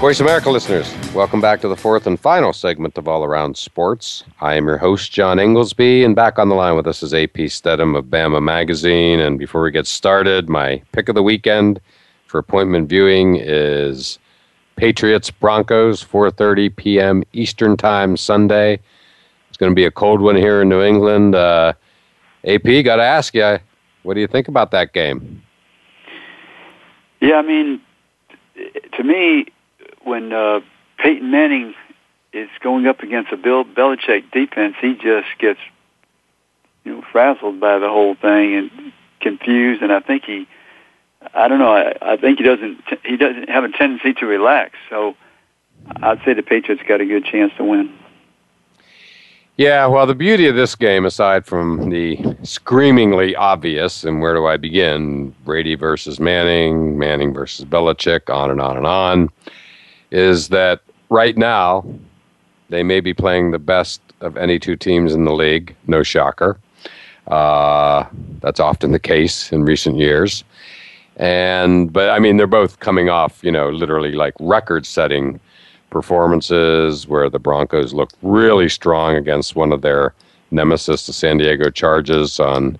[0.00, 4.22] Voice America listeners, welcome back to the fourth and final segment of All Around Sports.
[4.40, 7.48] I am your host, John Inglesby, and back on the line with us is AP
[7.48, 9.18] Stedham of Bama Magazine.
[9.18, 11.80] And before we get started, my pick of the weekend
[12.26, 14.20] for appointment viewing is
[14.78, 17.24] Patriots Broncos, 4:30 p.m.
[17.32, 18.78] Eastern Time Sunday.
[19.48, 21.34] It's going to be a cold one here in New England.
[21.34, 21.72] Uh,
[22.44, 23.58] AP, got to ask you,
[24.04, 25.42] what do you think about that game?
[27.20, 27.80] Yeah, I mean,
[28.96, 29.46] to me,
[30.04, 30.60] when uh,
[30.98, 31.74] Peyton Manning
[32.32, 35.58] is going up against a Bill Belichick defense, he just gets
[36.84, 39.82] you know frazzled by the whole thing and confused.
[39.82, 40.46] And I think he,
[41.34, 44.76] I don't know, I, I think he doesn't he doesn't have a tendency to relax.
[44.88, 45.16] So
[46.02, 47.92] I'd say the Patriots got a good chance to win.
[49.56, 54.46] Yeah, well, the beauty of this game, aside from the screamingly obvious, and where do
[54.46, 55.34] I begin?
[55.44, 59.28] Brady versus Manning, Manning versus Belichick, on and on and on
[60.10, 61.84] is that right now
[62.68, 65.74] they may be playing the best of any two teams in the league.
[65.86, 66.58] No shocker.
[67.26, 68.06] Uh,
[68.40, 70.44] that's often the case in recent years.
[71.18, 75.40] And but I mean they're both coming off, you know, literally like record-setting
[75.90, 80.14] performances where the Broncos looked really strong against one of their
[80.50, 82.78] nemesis, the San Diego Chargers, on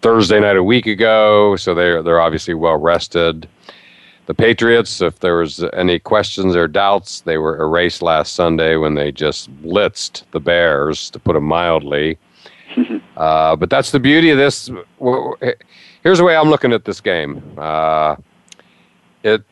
[0.00, 1.56] Thursday night a week ago.
[1.56, 3.48] So they're they're obviously well rested.
[4.26, 8.94] The Patriots, if there was any questions or doubts, they were erased last Sunday when
[8.94, 12.18] they just blitzed the Bears, to put it mildly.
[13.16, 14.70] uh, but that's the beauty of this.
[16.02, 17.42] Here's the way I'm looking at this game.
[17.56, 18.16] Uh,
[19.22, 19.42] it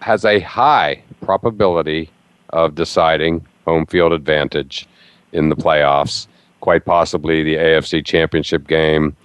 [0.00, 2.10] has a high probability
[2.50, 4.88] of deciding home field advantage
[5.32, 6.26] in the playoffs,
[6.60, 9.16] quite possibly the AFC Championship game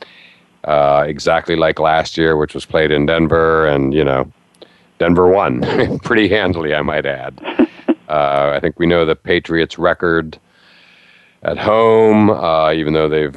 [0.65, 4.31] uh, exactly like last year, which was played in Denver, and you know,
[4.99, 5.61] Denver won
[6.03, 7.39] pretty handily, I might add.
[8.09, 10.39] Uh, I think we know the Patriots' record
[11.47, 13.35] at home, uh, even though they've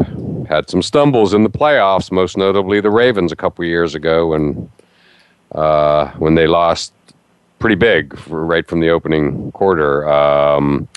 [0.48, 4.70] had some stumbles in the playoffs, most notably the Ravens a couple years ago when
[5.52, 6.92] uh, when they lost
[7.61, 10.08] pretty big for, right from the opening quarter.
[10.08, 10.88] Um,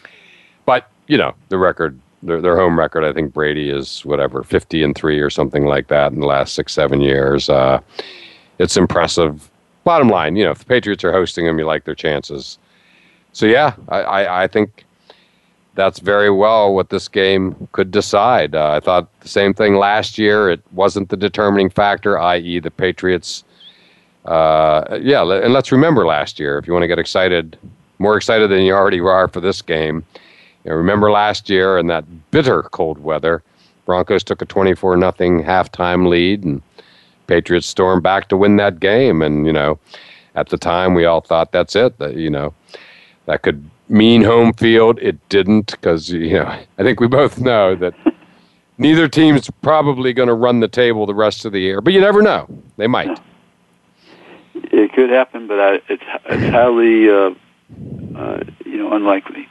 [0.66, 3.04] but you know, the record their their home record.
[3.04, 6.56] I think Brady is whatever fifty and three or something like that in the last
[6.56, 7.48] six seven years.
[7.48, 7.80] Uh,
[8.58, 9.50] it's impressive.
[9.84, 12.58] Bottom line, you know, if the Patriots are hosting them, you like their chances.
[13.34, 14.86] So yeah, I, I, I think
[15.76, 18.56] that's very well what this game could decide.
[18.56, 20.50] Uh, I thought the same thing last year.
[20.50, 23.44] It wasn't the determining factor, i.e., the Patriots.
[24.26, 26.58] Uh, yeah, and let's remember last year.
[26.58, 27.58] If you want to get excited,
[28.00, 30.06] more excited than you already are for this game,
[30.64, 33.44] you know, remember last year in that bitter cold weather,
[33.86, 36.62] Broncos took a 24 nothing halftime lead and
[37.28, 39.80] Patriots stormed back to win that game and you know,
[40.36, 42.54] at the time we all thought that's it, that you know,
[43.26, 45.00] that could mean home field.
[45.02, 47.94] It didn't cuz you know, I think we both know that
[48.78, 52.02] neither team's probably going to run the table the rest of the year, but you
[52.02, 52.48] never know.
[52.78, 53.20] They might.
[54.56, 57.32] It could happen, but I, it's it's highly uh,
[58.18, 59.48] uh, you know unlikely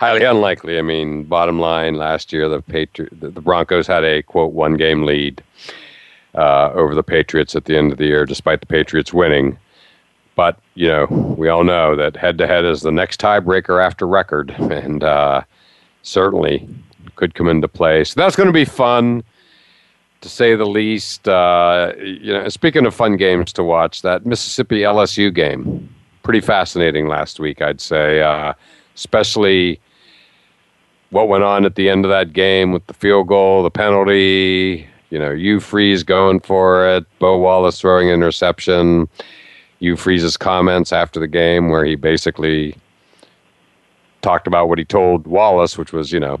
[0.00, 0.78] highly unlikely.
[0.78, 4.74] I mean, bottom line, last year the Patri- the, the Broncos had a quote one
[4.74, 5.42] game lead
[6.34, 9.58] uh, over the Patriots at the end of the year, despite the Patriots winning.
[10.40, 11.04] But you know,
[11.36, 15.42] we all know that head to head is the next tiebreaker after record, and uh,
[16.00, 16.66] certainly
[17.16, 18.04] could come into play.
[18.04, 19.22] So that's going to be fun,
[20.22, 21.28] to say the least.
[21.28, 27.06] Uh, you know, speaking of fun games to watch, that Mississippi LSU game, pretty fascinating
[27.06, 28.22] last week, I'd say.
[28.22, 28.54] Uh,
[28.96, 29.78] especially
[31.10, 34.88] what went on at the end of that game with the field goal, the penalty,
[35.10, 39.06] you know, Hugh Freeze going for it, Bo Wallace throwing interception,
[39.80, 42.76] Hugh Freeze's comments after the game where he basically
[44.22, 46.40] talked about what he told Wallace, which was, you know,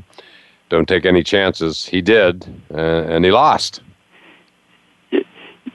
[0.68, 1.86] don't take any chances.
[1.86, 3.80] He did, uh, and he lost.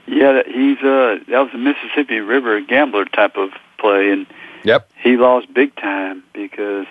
[0.06, 4.26] Yeah, he's uh, that was a Mississippi River gambler type of play, and
[4.64, 6.86] yep, he lost big time because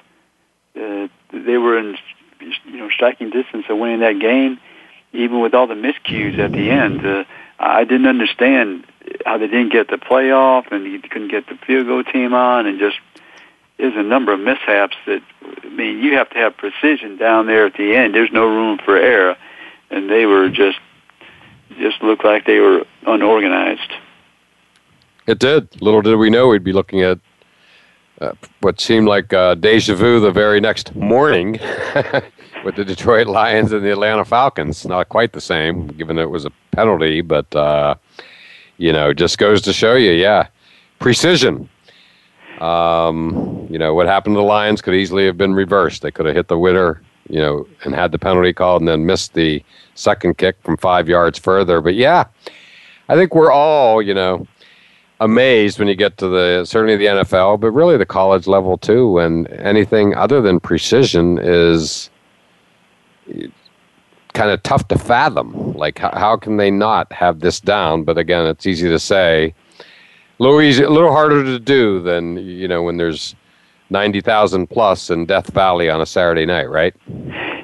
[0.75, 1.97] uh, they were in
[2.39, 4.59] you know striking distance of winning that game,
[5.13, 7.23] even with all the miscues at the end, uh,
[7.57, 8.85] I didn't understand
[9.25, 12.65] how they didn't get the playoff and you couldn't get the field goal team on,
[12.65, 12.97] and just
[13.77, 15.21] there's a number of mishaps that
[15.63, 18.15] I mean you have to have precision down there at the end.
[18.15, 19.35] There's no room for error,
[19.89, 20.79] and they were just
[21.77, 23.91] just looked like they were unorganized.
[25.27, 25.81] It did.
[25.81, 27.19] Little did we know we'd be looking at
[28.21, 31.53] uh, what seemed like uh, deja vu the very next morning
[32.63, 34.85] with the Detroit Lions and the Atlanta Falcons.
[34.85, 37.95] Not quite the same, given that it was a penalty, but uh,
[38.77, 40.47] you know, just goes to show you, yeah,
[40.99, 41.69] precision.
[42.59, 46.01] Um, you know, what happened to the Lions could easily have been reversed.
[46.01, 49.05] They could have hit the winner, you know, and had the penalty called and then
[49.05, 49.63] missed the
[49.95, 51.81] second kick from five yards further.
[51.81, 52.25] But yeah,
[53.09, 54.47] I think we're all, you know,
[55.19, 59.11] amazed when you get to the certainly the NFL, but really the college level too.
[59.11, 62.09] When anything other than precision is
[64.35, 65.73] kind of tough to fathom.
[65.73, 68.03] Like, how, how can they not have this down?
[68.03, 69.55] But again, it's easy to say.
[70.39, 73.33] A little a little harder to do than you know when there's
[73.89, 76.93] ninety thousand plus in Death Valley on a Saturday night, right?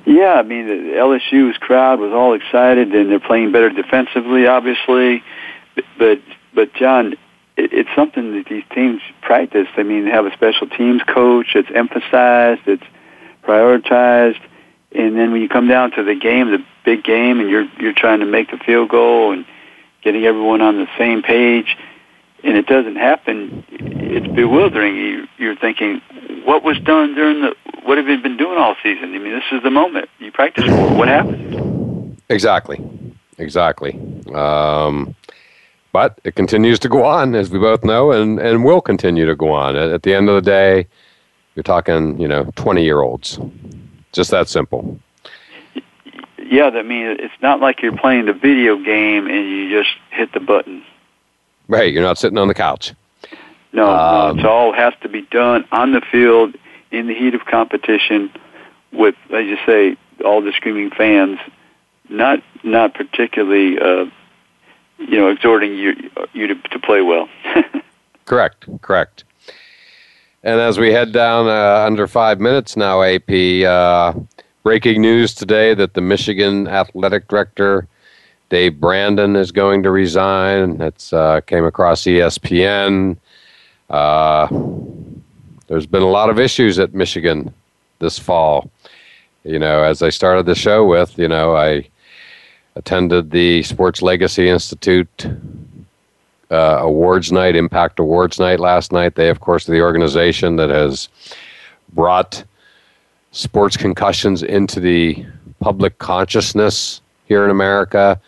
[0.05, 5.21] Yeah, I mean the LSU's crowd was all excited, and they're playing better defensively, obviously.
[5.97, 6.21] But
[6.53, 7.13] but John,
[7.57, 9.67] it, it's something that these teams practice.
[9.75, 11.55] I mean, they have a special teams coach.
[11.55, 12.61] It's emphasized.
[12.67, 12.83] It's
[13.43, 14.39] prioritized.
[14.93, 17.93] And then when you come down to the game, the big game, and you're you're
[17.93, 19.45] trying to make the field goal and
[20.03, 21.77] getting everyone on the same page,
[22.43, 24.95] and it doesn't happen, it's bewildering.
[24.97, 26.01] You, you're thinking,
[26.43, 27.55] what was done during the?
[27.83, 29.15] What have you been doing all season?
[29.15, 30.93] I mean, this is the moment you practice for.
[30.95, 32.21] What happened?
[32.29, 32.79] Exactly,
[33.37, 33.99] exactly.
[34.33, 35.15] Um,
[35.91, 39.35] but it continues to go on, as we both know, and, and will continue to
[39.35, 39.75] go on.
[39.75, 40.87] At, at the end of the day,
[41.55, 43.39] you're talking, you know, 20 year olds.
[44.11, 44.99] Just that simple.
[46.37, 50.33] Yeah, I mean, it's not like you're playing the video game and you just hit
[50.33, 50.83] the button.
[51.67, 52.93] Right, you're not sitting on the couch.
[53.71, 56.55] No, um, no, it all has to be done on the field
[56.91, 58.29] in the heat of competition
[58.91, 59.95] with, as you say,
[60.25, 61.39] all the screaming fans.
[62.09, 64.07] Not, not particularly, uh,
[64.97, 67.29] you know, exhorting you you to, to play well.
[68.25, 69.23] correct, correct.
[70.43, 73.29] And as we head down uh, under five minutes now, AP,
[73.63, 74.13] uh,
[74.63, 77.87] breaking news today that the Michigan athletic director,
[78.49, 80.77] Dave Brandon, is going to resign.
[80.77, 83.17] That's uh, came across ESPN.
[83.91, 84.47] Uh,
[85.67, 87.53] there's been a lot of issues at Michigan
[87.99, 88.71] this fall.
[89.43, 91.87] You know, as I started the show with, you know, I
[92.75, 95.27] attended the Sports Legacy Institute
[96.51, 99.15] uh, awards night, Impact Awards night last night.
[99.15, 101.07] They, of course, are the organization that has
[101.93, 102.43] brought
[103.31, 105.25] sports concussions into the
[105.61, 108.19] public consciousness here in America.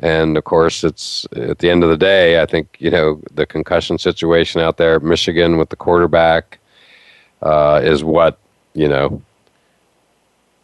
[0.00, 3.46] And of course, it's at the end of the day, I think, you know, the
[3.46, 6.58] concussion situation out there, Michigan with the quarterback,
[7.42, 8.38] uh, is what,
[8.74, 9.22] you know,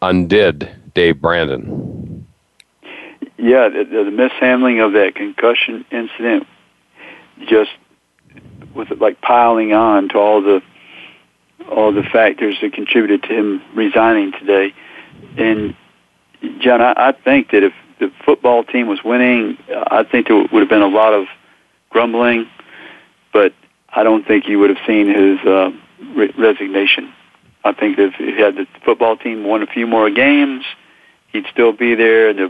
[0.03, 2.27] undid Dave Brandon.
[3.39, 6.47] Yeah, the, the mishandling of that concussion incident
[7.49, 7.71] just
[8.75, 10.63] with like piling on to all the
[11.71, 14.75] all the factors that contributed to him resigning today.
[15.37, 15.77] And
[16.61, 20.61] John, I, I think that if the football team was winning, I think there would
[20.61, 21.27] have been a lot of
[21.91, 22.49] grumbling,
[23.33, 23.53] but
[23.91, 25.71] I don't think you would have seen his uh,
[26.15, 27.13] re- resignation.
[27.63, 30.65] I think if he had the football team won a few more games,
[31.29, 32.33] he'd still be there.
[32.33, 32.49] There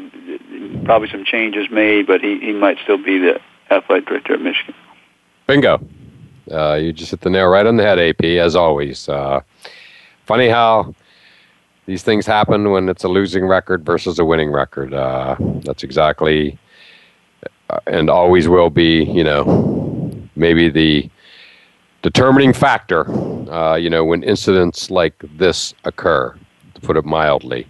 [0.84, 4.74] probably some changes made, but he, he might still be the athletic director at Michigan.
[5.46, 5.80] Bingo.
[6.50, 9.08] Uh, you just hit the nail right on the head, AP, as always.
[9.08, 9.40] Uh,
[10.26, 10.94] funny how
[11.86, 14.92] these things happen when it's a losing record versus a winning record.
[14.92, 16.58] Uh, that's exactly,
[17.68, 21.08] uh, and always will be, you know, maybe the
[22.02, 23.10] determining factor,
[23.50, 26.36] uh, you know, when incidents like this occur,
[26.74, 27.66] to put it mildly.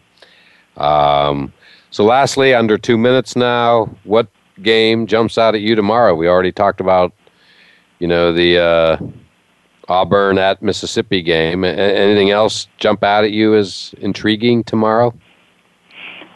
[0.77, 1.53] Um,
[1.91, 4.29] so, lastly, under two minutes now, what
[4.63, 6.15] game jumps out at you tomorrow?
[6.15, 7.13] We already talked about,
[7.99, 8.97] you know, the uh,
[9.89, 11.65] Auburn at Mississippi game.
[11.65, 15.15] anything else jump out at you as intriguing tomorrow?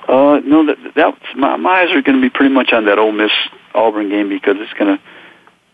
[0.08, 0.66] Uh, no,
[0.96, 3.30] that, my, my eyes are going to be pretty much on that Ole Miss
[3.74, 5.02] Auburn game because it's going to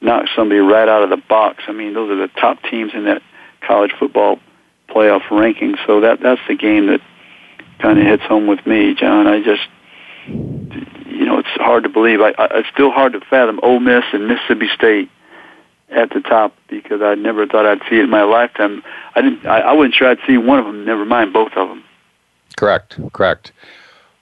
[0.01, 1.65] knock somebody right out of the box.
[1.67, 3.23] I mean, those are the top teams in that
[3.67, 4.39] college football
[4.89, 5.77] playoff ranking.
[5.87, 7.01] So that that's the game that
[7.81, 9.27] kind of hits home with me, John.
[9.27, 9.67] I just
[11.11, 12.21] you know, it's hard to believe.
[12.21, 15.11] I, I, it's still hard to fathom Ole Miss and Mississippi State
[15.91, 18.83] at the top because I never thought I'd see it in my lifetime.
[19.15, 19.47] I didn't.
[19.47, 20.85] I, I wasn't sure I'd see one of them.
[20.85, 21.85] Never mind both of them.
[22.57, 22.99] Correct.
[23.13, 23.53] Correct.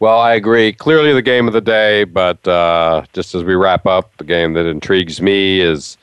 [0.01, 0.72] Well, I agree.
[0.72, 4.53] Clearly, the game of the day, but uh, just as we wrap up, the game
[4.53, 5.99] that intrigues me is,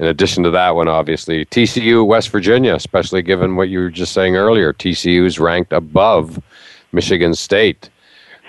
[0.00, 4.12] in addition to that one, obviously, TCU West Virginia, especially given what you were just
[4.12, 4.72] saying earlier.
[4.72, 6.42] TCU is ranked above
[6.90, 7.88] Michigan State.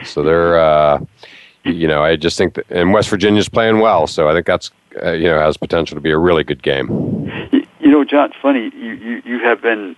[0.04, 1.00] So they're, uh,
[1.68, 4.72] you know, I just think that, and West Virginia's playing well, so I think that's,
[5.04, 7.30] uh, you know, has potential to be a really good game.
[7.80, 9.96] You know, John, it's funny, you, you, you have been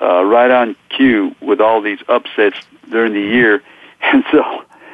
[0.00, 2.58] uh, right on cue with all these upsets
[2.90, 3.62] during the year
[4.02, 4.42] and so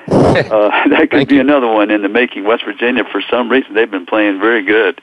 [0.08, 1.40] uh, that could be you.
[1.40, 2.44] another one in the making.
[2.44, 5.00] West Virginia, for some reason, they've been playing very good.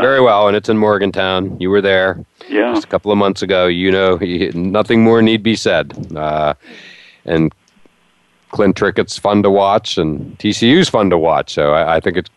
[0.00, 1.60] Very well, and it's in Morgantown.
[1.60, 2.74] You were there yeah.
[2.74, 3.68] just a couple of months ago.
[3.68, 4.16] You know,
[4.54, 6.16] nothing more need be said.
[6.16, 6.54] Uh,
[7.24, 7.54] and
[8.54, 11.52] Clint Trickett's fun to watch, and TCU's fun to watch.
[11.52, 12.30] So I, I think it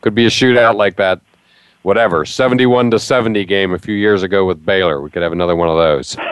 [0.00, 1.20] could be a shootout like that.
[1.82, 5.00] Whatever, seventy-one to seventy game a few years ago with Baylor.
[5.00, 6.16] We could have another one of those.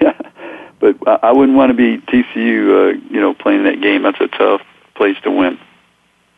[0.00, 0.18] Yeah,
[0.80, 2.96] but I wouldn't want to be TCU.
[2.96, 4.02] Uh, you know, playing that game.
[4.02, 4.60] That's a tough
[4.96, 5.58] place to win.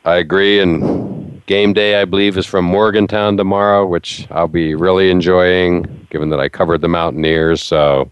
[0.04, 5.10] I agree, and game day I believe is from Morgantown tomorrow, which I'll be really
[5.10, 7.62] enjoying, given that I covered the Mountaineers.
[7.62, 8.10] So,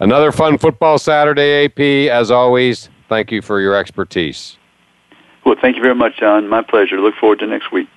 [0.00, 2.10] another fun football Saturday, AP.
[2.10, 4.56] As always, thank you for your expertise.
[5.46, 6.48] Well, thank you very much, John.
[6.48, 7.00] My pleasure.
[7.00, 7.88] Look forward to next week.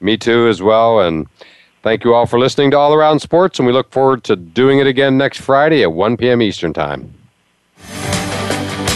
[0.00, 1.26] Me too, as well, and.
[1.84, 4.78] Thank you all for listening to All Around Sports, and we look forward to doing
[4.78, 6.40] it again next Friday at 1 p.m.
[6.40, 7.12] Eastern Time.